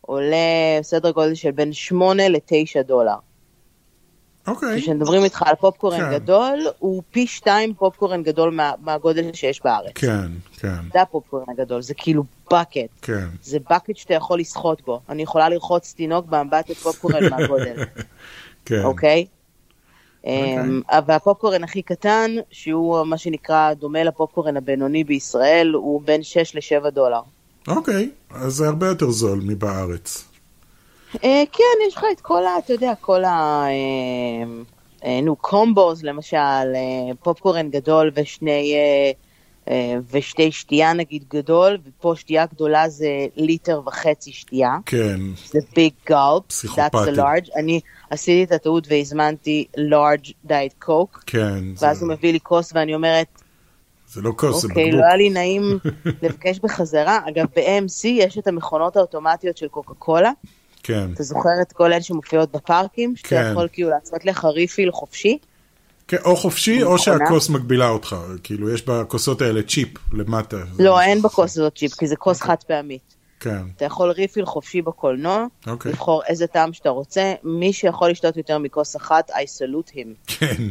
[0.00, 0.36] עולה
[0.82, 3.16] סדר גודל של בין 8 ל-9 דולר.
[4.48, 6.12] אוקיי, כשמדברים איתך על פופקורן כן.
[6.12, 9.92] גדול, הוא פי שתיים פופקורן גדול מה, מהגודל שיש בארץ.
[9.94, 10.28] כן,
[10.58, 12.88] כן, זה הפופקורן הגדול, זה כאילו bucket.
[13.02, 13.26] כן.
[13.42, 15.00] זה bucket שאתה יכול לשחות בו.
[15.08, 17.84] אני יכולה לרחוץ תינוק באמבטת פופקורן מהגודל,
[18.64, 18.84] כן.
[18.84, 19.26] אוקיי?
[20.24, 26.90] אמ, והפופקורן הכי קטן, שהוא מה שנקרא דומה לפופקורן הבינוני בישראל, הוא בין 6 ל-7
[26.90, 27.20] דולר.
[27.68, 30.27] אוקיי, אז זה הרבה יותר זול מבארץ.
[31.24, 32.58] אה, כן, יש לך את כל ה...
[32.58, 33.64] אתה יודע, כל ה...
[33.68, 33.72] אה,
[35.04, 36.36] אה, נו, קומבוז למשל,
[37.22, 38.74] פופקורן גדול ושני...
[40.12, 43.06] ושתי שתייה נגיד גדול, ופה שתייה גדולה זה
[43.36, 44.76] ליטר וחצי שתייה.
[44.86, 45.20] כן,
[45.52, 47.10] זה ביג גולפ, that's פסיכופתי.
[47.10, 47.50] a large.
[47.56, 47.80] אני
[48.10, 51.64] עשיתי את הטעות והזמנתי large diet coke, כן.
[51.78, 53.26] ואז זה- הוא מביא לי כוס ואני אומרת,
[54.08, 55.00] זה לא כוס, זה אוקיי, בקבוק.
[55.00, 55.78] לא היה לי נעים
[56.22, 57.18] לבקש בחזרה.
[57.28, 60.30] אגב, ב-AMC יש את המכונות האוטומטיות של קוקה קולה.
[60.88, 61.12] כן.
[61.14, 63.16] אתה זוכר את כל אלה שמופיעות בפארקים?
[63.16, 63.48] שאתה כן.
[63.52, 65.38] יכול כאילו לעשות לך ריפיל חופשי?
[66.08, 66.98] כן, או חופשי, או מכונה.
[66.98, 68.16] שהכוס מגבילה אותך.
[68.42, 70.56] כאילו, יש בכוסות האלה צ'יפ למטה.
[70.56, 71.22] זה לא, משהו אין.
[71.22, 73.14] בכוס הזאת צ'יפ, כי זה כוס חד פעמית.
[73.40, 75.92] כן, אתה יכול ריפיל חופשי בקולנוע, אוקיי.
[75.92, 77.34] לבחור איזה טעם שאתה רוצה.
[77.44, 80.08] מי שיכול לשתות יותר מכוס אחת, I salute him.
[80.26, 80.62] כן.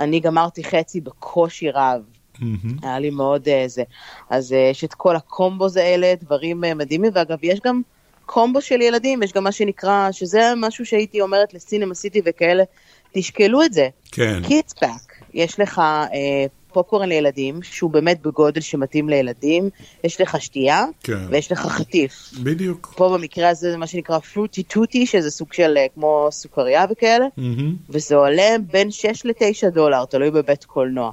[0.00, 2.02] אני גמרתי חצי בקושי רב.
[2.38, 2.76] מהמם.
[2.82, 3.82] היה לי מאוד אה, זה.
[4.30, 7.82] אז אה, יש את כל ה combos האלה, דברים אה, מדהימים, ואגב, יש גם
[8.26, 12.64] קומבו של ילדים, יש גם מה שנקרא, שזה משהו שהייתי אומרת לסינמה סיטי וכאלה,
[13.12, 13.88] תשקלו את זה.
[14.12, 19.70] כן, kids pack, יש לך אה, פופקורן לילדים, שהוא באמת בגודל שמתאים לילדים,
[20.04, 21.26] יש לך שתייה, כן.
[21.30, 22.30] ויש לך חטיף.
[22.42, 22.94] בדיוק.
[22.96, 27.26] פה במקרה הזה זה מה שנקרא פרוטי טוטי, שזה סוג של אה, כמו סוכריה וכאלה,
[27.36, 27.76] מהמם.
[27.90, 31.12] וזה עולה בין 6 ל-9 דולר, תלוי בבית קולנוע.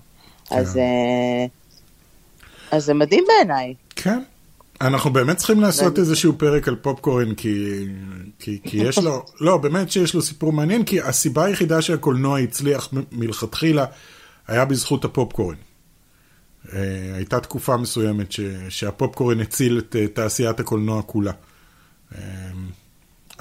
[0.52, 0.80] אז, כן.
[0.80, 1.46] אה,
[2.72, 3.74] אז זה מדהים בעיניי.
[3.96, 4.20] כן.
[4.88, 7.86] אנחנו באמת צריכים לעשות איזשהו פרק על פופקורן, כי,
[8.40, 12.90] כי, כי יש לו, לא, באמת שיש לו סיפור מעניין, כי הסיבה היחידה שהקולנוע הצליח
[13.12, 13.86] מלכתחילה
[14.48, 15.56] היה בזכות הפופקורן.
[16.74, 16.80] אה,
[17.16, 21.32] הייתה תקופה מסוימת ש, שהפופקורן הציל את אה, תעשיית הקולנוע כולה.
[22.16, 22.22] אה,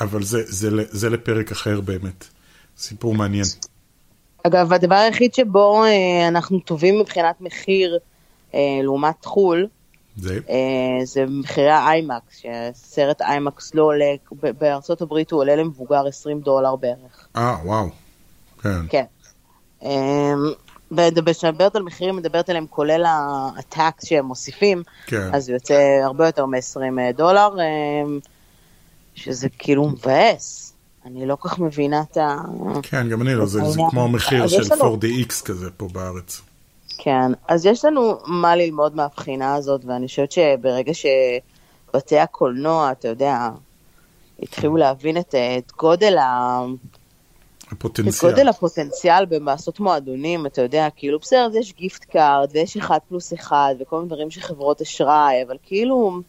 [0.00, 2.24] אבל זה, זה, זה לפרק אחר באמת.
[2.76, 3.44] סיפור מעניין.
[4.46, 5.84] אגב, הדבר היחיד שבו
[6.28, 7.98] אנחנו טובים מבחינת מחיר
[8.82, 9.66] לעומת חו"ל,
[10.16, 10.38] זה?
[10.50, 12.42] אה, זה מחירי האיימקס,
[12.74, 14.14] שסרט איימקס לא עולה,
[14.58, 17.26] בארצות הברית הוא עולה למבוגר 20 דולר בערך.
[17.36, 17.88] אה, וואו.
[18.62, 18.80] כן.
[18.88, 19.04] כן.
[19.84, 20.32] אה,
[21.26, 23.04] וכשמדברת על מחירים, מדברת עליהם כולל
[23.58, 25.30] הטקס שהם מוסיפים, כן.
[25.34, 26.78] אז זה יוצא הרבה יותר מ-20
[27.16, 27.64] דולר, אה,
[29.14, 30.72] שזה כאילו מבאס.
[31.06, 32.36] אני לא כך מבינה את ה...
[32.82, 36.40] כן, גם אני לא, זה, זה כמו המחיר של יש לנו- 4DX כזה פה בארץ.
[37.04, 43.48] כן, אז יש לנו מה ללמוד מהבחינה הזאת, ואני חושבת שברגע שבתי הקולנוע, אתה יודע,
[44.42, 46.60] התחילו להבין את, את גודל ה...
[47.66, 48.30] את הפוטנציאל.
[48.30, 53.34] גודל הפוטנציאל בלעשות מועדונים, אתה יודע, כאילו בסדר, אז יש gift card, ויש אחד פלוס
[53.34, 56.20] אחד, וכל מיני דברים של חברות אשראי, אבל כאילו,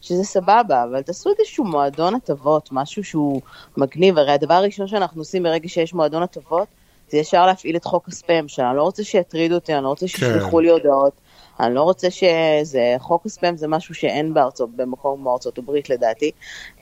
[0.00, 3.40] שזה סבבה, אבל תעשו איזשהו מועדון הטבות, משהו שהוא
[3.76, 6.68] מגניב, הרי הדבר הראשון שאנחנו עושים ברגע שיש מועדון הטבות,
[7.10, 10.56] זה ישר להפעיל את חוק הספאם שאני לא רוצה שיטרידו אותי, אני לא רוצה שישלחו
[10.56, 10.62] כן.
[10.62, 11.12] לי הודעות,
[11.60, 16.30] אני לא רוצה שזה, חוק הספאם זה משהו שאין בארצות, במקום כמו ארצות הברית לדעתי,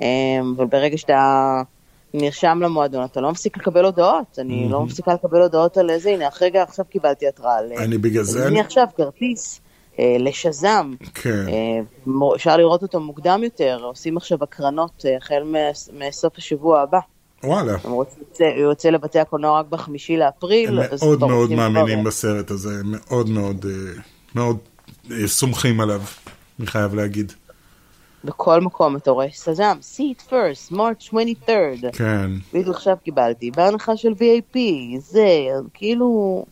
[0.00, 0.06] אמ,
[0.56, 1.62] אבל ברגע שאתה
[2.14, 6.28] נרשם למועדון, אתה לא מפסיק לקבל הודעות, אני לא מפסיקה לקבל הודעות על איזה, הנה,
[6.28, 8.38] אחרי עכשיו קיבלתי התראה, אני בגלל זה...
[8.42, 9.60] אני- אני עכשיו כרטיס
[9.98, 11.44] אה, לשזם, כן.
[11.48, 11.80] אה,
[12.34, 16.98] אפשר לראות אותו מוקדם יותר, עושים עכשיו הקרנות אה, החל מס- מסוף השבוע הבא.
[17.44, 17.76] וואלה.
[17.84, 20.68] למרות שהוא יוצא- לבתי הקולנוע רק בחמישי לאפריל.
[20.68, 24.00] הם מאוד מאוד מאמינים כבר- בסרט הזה, הם מאוד מאוד אה,
[24.34, 24.58] מאוד
[25.10, 26.02] אה, סומכים עליו,
[26.58, 27.32] אני חייב להגיד.
[28.24, 31.86] בכל מקום אתה רואה סזם, see it first, March 23rd.
[31.92, 32.30] כן.
[32.54, 34.58] בדיוק עכשיו קיבלתי, בהנחה של VAP,
[34.98, 35.28] זה,
[35.74, 36.44] כאילו,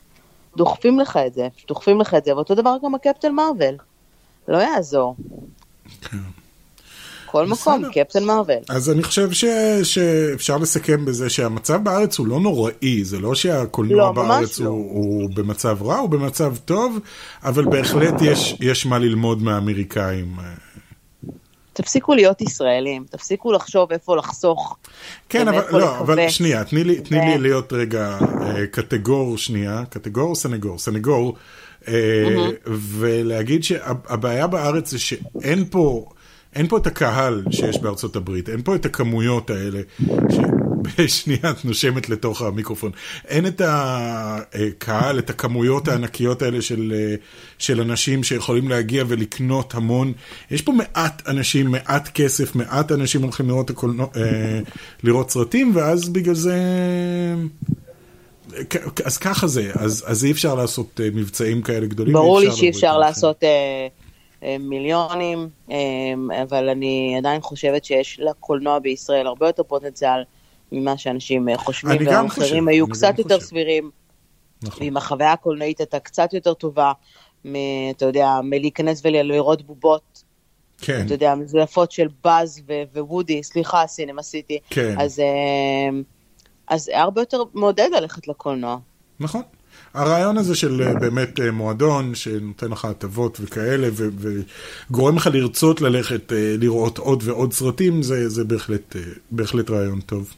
[0.57, 3.77] דוחפים לך את זה, דוחפים לך את זה, ואותו דבר גם הקפטן מרוויל.
[4.49, 5.17] לא יעזור.
[6.01, 6.17] כן.
[7.33, 7.83] כל מקום.
[7.93, 8.59] קפטן מרוויל.
[8.69, 9.45] אז אני חושב ש...
[9.83, 14.69] שאפשר לסכם בזה שהמצב בארץ הוא לא נוראי, זה לא שהקולנוע לא, בארץ לא.
[14.69, 16.99] הוא, הוא במצב רע, הוא במצב טוב,
[17.45, 20.37] אבל בהחלט יש, יש מה ללמוד מהאמריקאים.
[21.73, 24.77] תפסיקו להיות ישראלים, תפסיקו לחשוב איפה לחסוך.
[25.29, 26.31] כן, אבל, לא, אבל לכווץ.
[26.31, 30.79] שנייה, תני לי, תני ו- לי להיות רגע אה, קטגור שנייה, קטגור או סנגור?
[30.79, 31.35] סנגור,
[31.89, 36.05] אה, ולהגיד שהבעיה בארץ זה שאין פה,
[36.55, 39.81] אין פה את הקהל שיש בארצות הברית, אין פה את הכמויות האלה,
[40.99, 42.91] בשנייה את נושמת לתוך המיקרופון,
[43.29, 47.15] אין את הקהל, את הכמויות הענקיות האלה של, אה,
[47.59, 50.13] של אנשים שיכולים להגיע ולקנות המון.
[50.51, 54.61] יש פה מעט אנשים, מעט כסף, מעט אנשים הולכים לראות, הקולנוע, אה,
[55.03, 56.57] לראות סרטים, ואז בגלל זה...
[58.71, 62.13] כ- אז ככה זה, אז, אז אי אפשר לעשות אה, מבצעים כאלה גדולים.
[62.13, 63.87] ברור לי שאי אפשר לעשות אה, אה,
[64.61, 65.77] מיליונים, אה,
[66.43, 70.25] אבל אני עדיין חושבת שיש לקולנוע בישראל הרבה יותר פוטנציאל
[70.73, 73.47] ממה שאנשים אה, חושבים, והמחירים היו קצת יותר חושב.
[73.47, 73.91] סבירים,
[74.63, 74.83] נכון.
[74.87, 76.93] ואם החוויה הקולנועית הייתה קצת יותר טובה,
[77.45, 80.23] מ- אתה יודע, מלהיכנס ולראות בובות,
[80.79, 84.95] כן, אתה יודע, מזויפות של באז ו- ווודי, סליחה, סינמה סיטי, כן.
[85.01, 86.01] אז, אה,
[86.69, 88.79] אז הרבה יותר מעודד ללכת לקולנוע.
[89.21, 89.43] נכון.
[89.95, 93.89] הרעיון הזה של אה, באמת אה, מועדון שנותן לך הטבות וכאלה,
[94.91, 98.97] וגורם לך לרצות ללכת אה, לראות עוד ועוד סרטים, זה, זה בהחלט,
[99.31, 100.35] בהחלט רעיון טוב.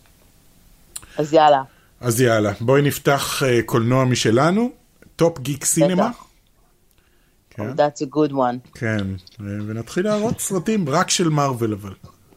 [1.17, 1.63] אז יאללה,
[2.01, 4.73] אז יאללה, בואי נפתח קולנוע משלנו,
[5.17, 6.11] Top Geek Cinema.
[7.51, 8.79] כן, That's a good one.
[8.79, 9.07] כן,
[9.41, 11.93] ונתחיל להראות סרטים רק של מארוול אבל.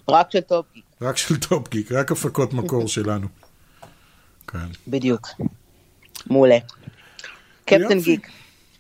[0.10, 0.82] רק של Top Gee.
[1.02, 3.28] רק של Top Geek, רק הפקות מקור שלנו.
[4.48, 4.68] כן.
[4.88, 5.28] בדיוק.
[6.28, 6.58] מעולה.
[7.68, 8.00] קפטן.
[8.00, 8.28] גיק.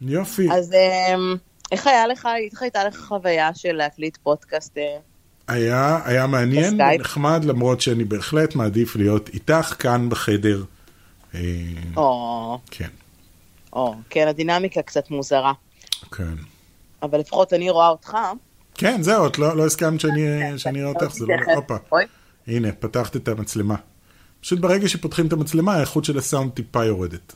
[0.01, 0.51] יופי.
[0.51, 1.35] אז אמ,
[1.71, 4.77] איך היה לך, איך הייתה לך חוויה של להקליט פודקאסט?
[4.77, 4.97] אה,
[5.47, 6.81] היה, היה מעניין?
[6.81, 10.63] ונחמד, למרות שאני בהחלט מעדיף להיות איתך כאן בחדר.
[11.35, 11.41] אה,
[11.97, 12.89] או, כן,
[13.73, 15.53] או, כן, הדינמיקה קצת מוזרה.
[16.11, 16.35] כן.
[17.03, 18.17] אבל לפחות אני רואה אותך.
[18.75, 21.53] כן, זהו, את לא, לא הסכמת שאני שאני אראה אותך, זה לא...
[21.55, 21.75] הופה,
[22.47, 23.75] הנה, פתחת את המצלמה.
[24.41, 27.33] פשוט ברגע שפותחים את המצלמה, האיכות של הסאונד טיפה יורדת.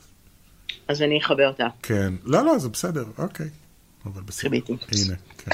[0.92, 1.66] אז אני אכבה אותה.
[1.82, 2.12] כן.
[2.24, 3.48] לא, לא, זה בסדר, אוקיי.
[4.06, 4.50] אבל בסדר.
[4.68, 5.50] הנה, כן.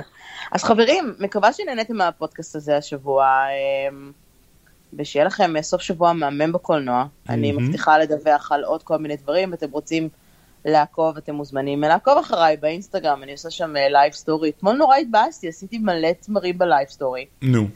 [0.52, 3.26] אז חברים, מקווה שנהניתם מהפודקאסט הזה השבוע,
[3.90, 4.12] אמ,
[4.98, 7.04] ושיהיה לכם אה, סוף שבוע מהמם בקולנוע.
[7.28, 7.52] אני.
[7.52, 10.08] מבטיחה לדווח על עוד כל מיני דברים, אתם רוצים
[10.64, 14.50] לעקוב, אתם מוזמנים לעקוב אחריי באינסטגרם, אני עושה שם live story.
[14.50, 17.68] אתמול נורא התבאסתי, עשיתי מלא תמרים ב live story, נו.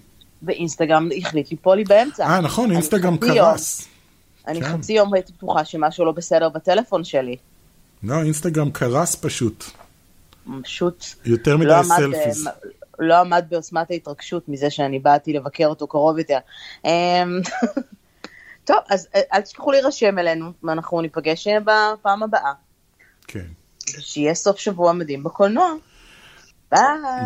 [0.43, 2.27] ואינסטגרם החליט ליפול לי באמצע.
[2.27, 3.89] אה, נכון, אינסטגרם קרס.
[4.49, 4.79] אני כן.
[4.79, 7.37] חצי יום הייתי בטוחה שמשהו לא בסדר בטלפון שלי.
[8.03, 9.65] לא, אינסטגרם קרס פשוט.
[10.63, 12.47] פשוט יותר לא מדי עמד, selfies.
[12.47, 12.53] אה,
[12.99, 16.39] לא עמד בעוצמת ההתרגשות מזה שאני באתי לבקר אותו קרוב יותר.
[16.85, 16.91] אמ,
[18.65, 22.53] טוב, אז אה, אל תשכחו להירשם אלינו, ואנחנו ניפגש אה, בפעם הבאה.
[23.27, 23.47] כן.
[23.87, 25.75] שיהיה סוף שבוע מדהים בקולנוע.
[26.71, 26.81] ביי.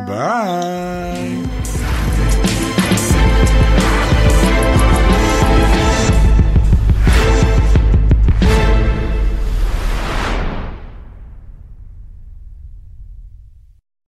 [0.07, 1.90] ביי.